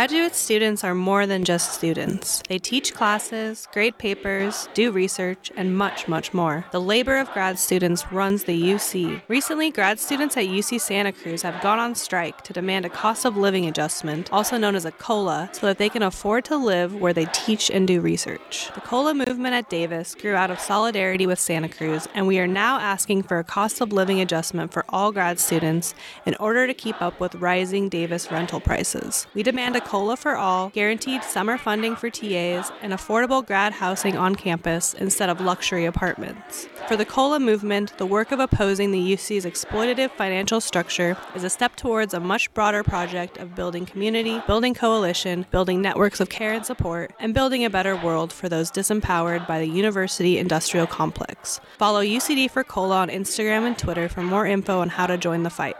[0.00, 2.42] Graduate students are more than just students.
[2.48, 6.64] They teach classes, grade papers, do research, and much, much more.
[6.72, 9.20] The labor of grad students runs the UC.
[9.28, 13.26] Recently, grad students at UC Santa Cruz have gone on strike to demand a cost
[13.26, 16.94] of living adjustment, also known as a COLA, so that they can afford to live
[16.94, 18.70] where they teach and do research.
[18.74, 22.46] The COLA movement at Davis grew out of solidarity with Santa Cruz, and we are
[22.46, 26.72] now asking for a cost of living adjustment for all grad students in order to
[26.72, 29.26] keep up with rising Davis rental prices.
[29.34, 34.16] We demand a COLA for all, guaranteed summer funding for TAs, and affordable grad housing
[34.16, 36.68] on campus instead of luxury apartments.
[36.86, 41.50] For the COLA movement, the work of opposing the UC's exploitative financial structure is a
[41.50, 46.52] step towards a much broader project of building community, building coalition, building networks of care
[46.52, 51.60] and support, and building a better world for those disempowered by the university industrial complex.
[51.78, 55.42] Follow UCD for COLA on Instagram and Twitter for more info on how to join
[55.42, 55.76] the fight.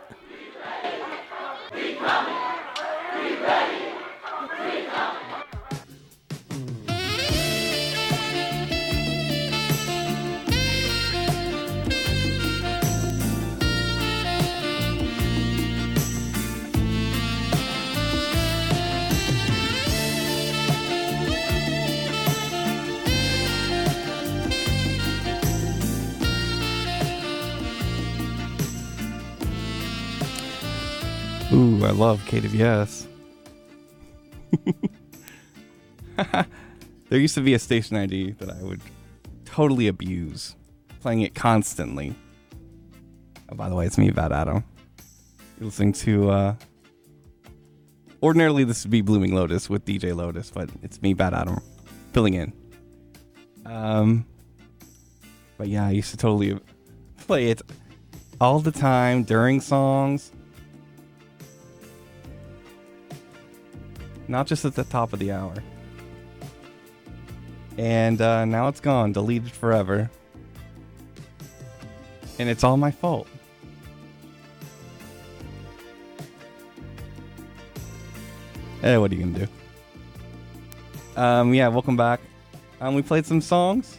[31.52, 33.08] Ooh, I love KDVS.
[37.08, 38.80] there used to be a station ID that I would
[39.44, 40.54] totally abuse,
[41.00, 42.14] playing it constantly.
[43.50, 44.62] Oh, by the way, it's me, Bad Adam.
[45.58, 46.54] You're listening to, uh,
[48.22, 51.60] ordinarily this would be Blooming Lotus with DJ Lotus, but it's me, Bad Adam,
[52.12, 52.52] filling in.
[53.66, 54.24] Um,
[55.58, 56.60] but yeah, I used to totally
[57.18, 57.60] play it
[58.40, 60.30] all the time during songs.
[64.30, 65.52] Not just at the top of the hour.
[67.76, 70.08] And uh, now it's gone, deleted forever.
[72.38, 73.26] And it's all my fault.
[78.80, 81.20] Hey, what are you gonna do?
[81.20, 82.20] Um, yeah, welcome back.
[82.80, 83.98] Um, we played some songs.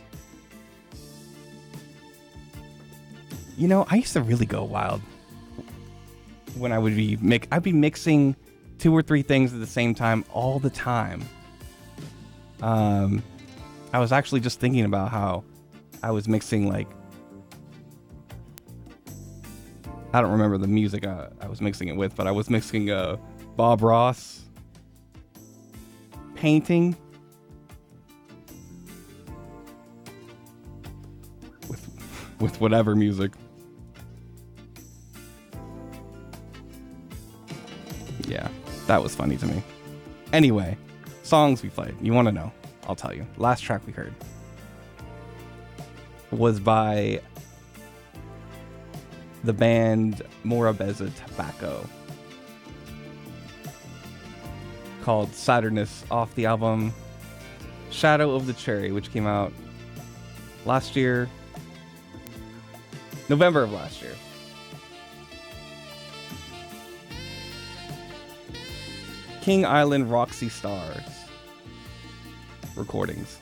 [3.57, 5.01] You know, I used to really go wild
[6.55, 7.47] when I would be mix.
[7.51, 8.35] I'd be mixing
[8.81, 11.23] two or three things at the same time all the time.
[12.63, 13.23] Um,
[13.93, 15.43] I was actually just thinking about how
[16.01, 16.87] I was mixing like
[20.13, 22.89] I don't remember the music I, I was mixing it with, but I was mixing
[22.89, 23.17] uh,
[23.55, 24.41] Bob Ross
[26.35, 26.97] painting
[31.69, 31.87] with
[32.39, 33.31] with whatever music.
[38.27, 38.49] Yeah,
[38.91, 39.63] that was funny to me.
[40.33, 40.77] Anyway,
[41.23, 41.95] songs we played.
[42.01, 42.51] You want to know?
[42.89, 43.25] I'll tell you.
[43.37, 44.13] Last track we heard
[46.29, 47.21] was by
[49.45, 51.87] the band Morabeza Tobacco
[55.03, 56.93] called Saturnus off the album
[57.91, 59.53] Shadow of the Cherry, which came out
[60.65, 61.29] last year,
[63.29, 64.15] November of last year.
[69.41, 71.03] King Island Roxy Stars
[72.75, 73.39] recordings.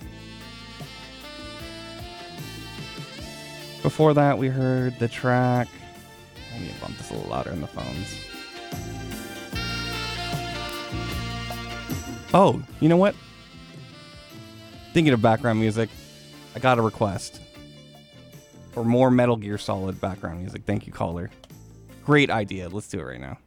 [3.84, 5.68] Before that, we heard the track.
[6.54, 8.26] I need to bump this a little louder in the phones.
[12.34, 13.16] Oh, you know what?
[14.94, 15.90] Thinking of background music,
[16.56, 17.42] I got a request
[18.72, 20.64] for more Metal Gear Solid background music.
[20.66, 21.30] Thank you, caller.
[22.06, 22.70] Great idea.
[22.70, 23.38] Let's do it right now.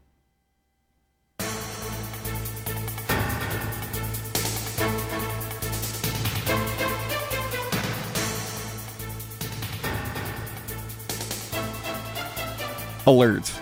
[13.06, 13.52] Alert.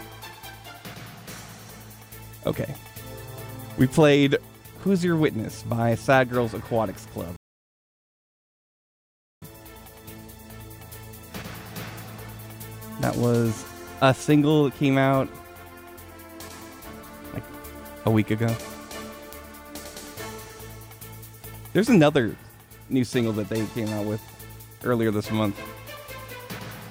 [2.46, 2.74] Okay.
[3.78, 4.36] We played
[4.80, 7.34] Who's Your Witness by Sad Girls Aquatics Club.
[13.00, 13.64] That was
[14.02, 15.28] a single that came out
[17.32, 17.42] like
[18.04, 18.54] a week ago.
[21.72, 22.36] There's another
[22.90, 24.20] new single that they came out with
[24.84, 25.58] earlier this month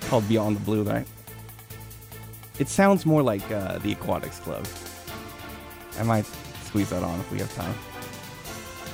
[0.08, 1.06] called Beyond the Blue that I,
[2.60, 4.66] it sounds more like uh, the Aquatics Club.
[5.98, 6.26] I might
[6.66, 7.74] squeeze that on if we have time.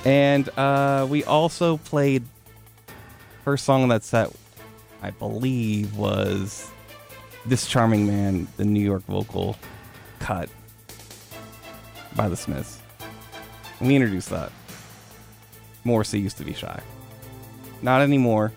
[0.05, 2.23] And uh, we also played
[3.43, 4.31] first song on that set,
[5.01, 6.69] I believe, was
[7.45, 9.57] "This Charming Man," the New York vocal
[10.19, 10.49] cut.
[12.15, 12.79] by the Smiths.
[13.81, 14.51] We introduced that.
[15.83, 16.79] Morrissey used to be shy.
[17.81, 18.53] Not anymore,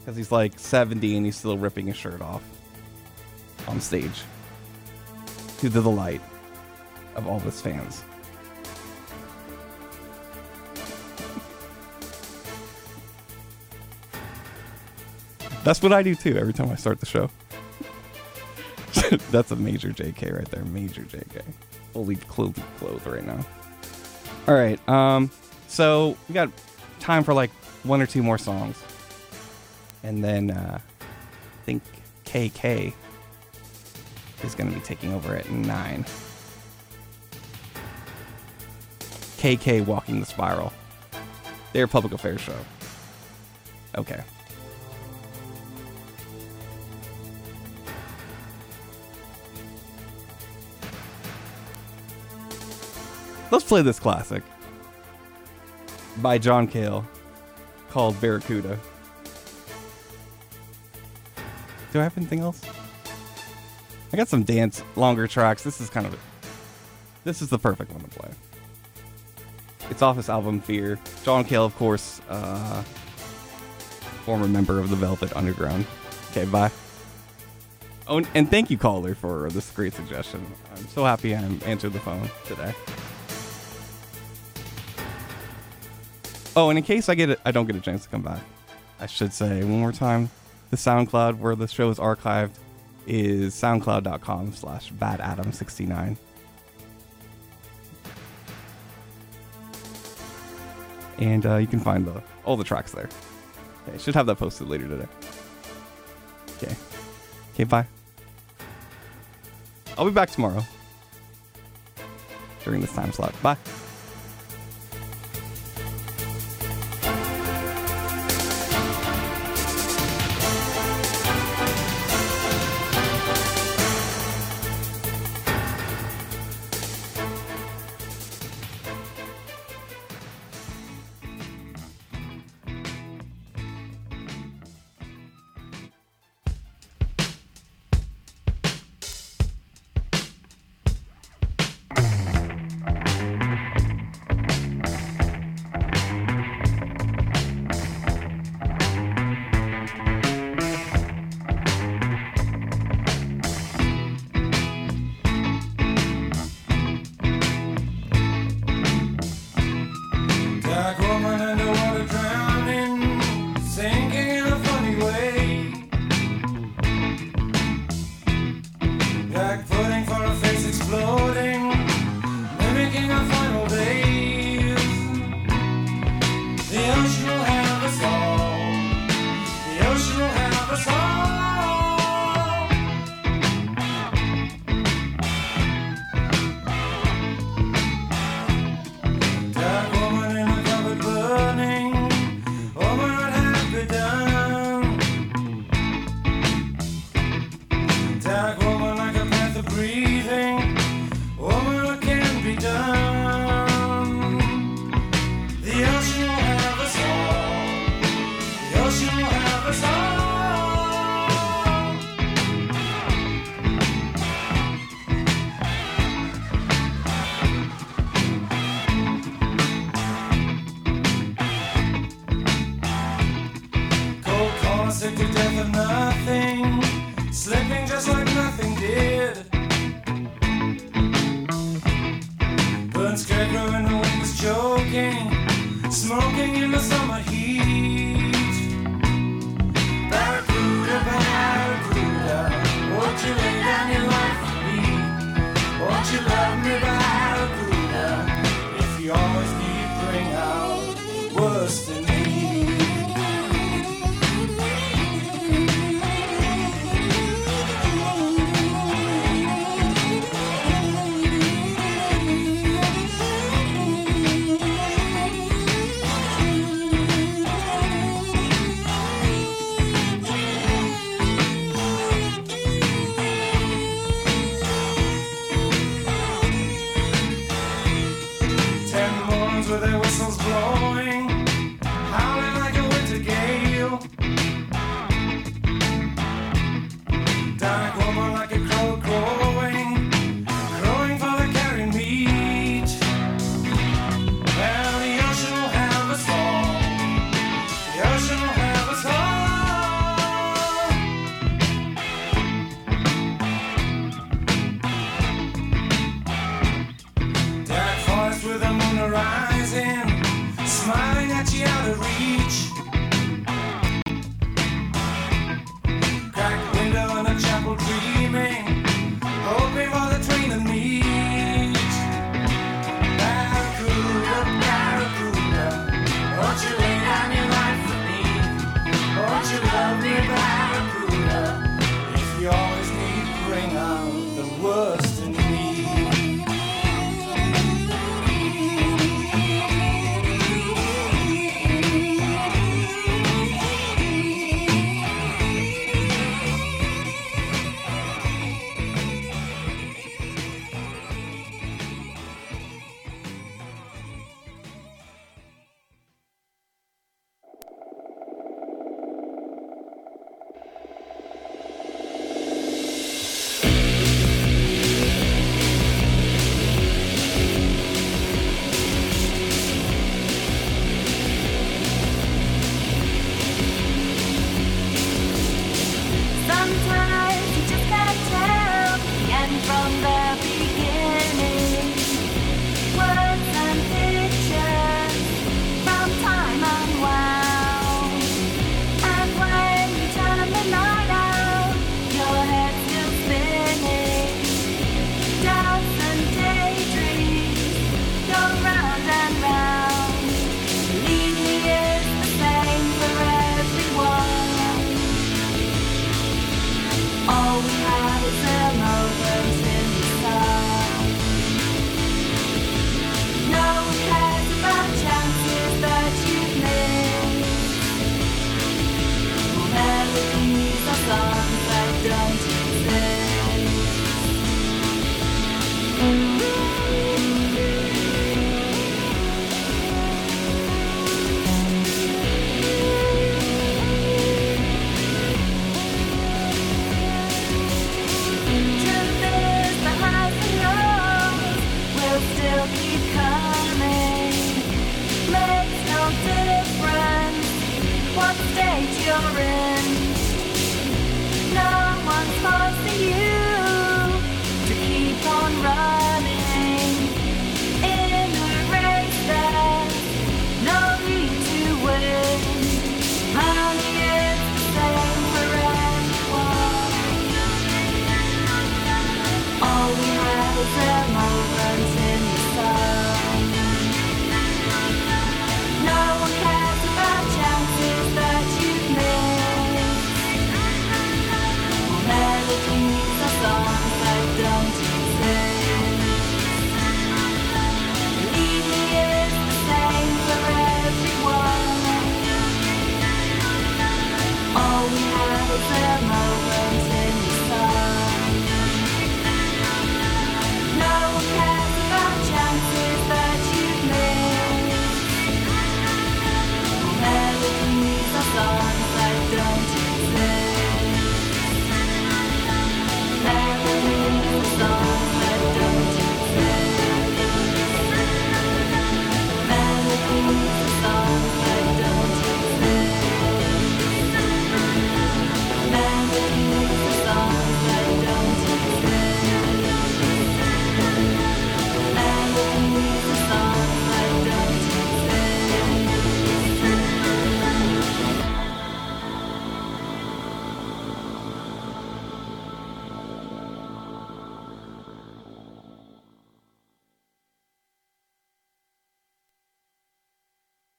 [0.00, 2.42] because he's like 70 and he's still ripping his shirt off
[3.68, 4.22] on stage
[5.58, 6.20] to the delight
[7.16, 8.04] of all of his fans.
[15.64, 17.30] That's what I do too every time I start the show.
[19.30, 20.64] That's a major JK right there.
[20.64, 21.42] Major JK.
[21.92, 23.44] Fully clothed, clothed right now.
[24.46, 24.86] All right.
[24.88, 25.30] Um.
[25.68, 26.50] So we got
[27.00, 27.50] time for like
[27.82, 28.82] one or two more songs,
[30.02, 31.82] and then uh, I think
[32.26, 32.92] KK
[34.42, 36.04] is going to be taking over at nine.
[39.38, 40.72] KK walking the spiral.
[41.72, 42.56] Their public affairs show.
[43.96, 44.22] Okay.
[53.50, 54.42] Let's play this classic
[56.18, 57.06] by John Cale
[57.90, 58.78] called Barracuda.
[61.92, 62.62] Do I have anything else?
[64.14, 65.64] I got some dance longer tracks.
[65.64, 66.16] This is kind of
[67.24, 68.30] this is the perfect one to play.
[69.90, 71.00] It's off his album Fear.
[71.24, 72.82] John Cale, of course, uh,
[74.24, 75.84] former member of the Velvet Underground.
[76.30, 76.70] Okay, bye.
[78.06, 80.46] Oh, and- thank you, caller, for this great suggestion.
[80.76, 82.72] I'm so happy I answered the phone today.
[86.54, 88.42] Oh, and in case I get it, I don't get a chance to come back.
[89.00, 90.30] I should say one more time,
[90.70, 92.52] the SoundCloud where the show is archived
[93.06, 96.16] is soundcloud.com slash badadam69.
[101.18, 103.08] And uh, you can find the all the tracks there.
[103.88, 105.06] Okay, should have that posted later today.
[106.56, 106.74] Okay.
[107.54, 107.86] Okay, bye.
[109.96, 110.64] I'll be back tomorrow
[112.64, 113.34] during this time slot.
[113.42, 113.56] Bye.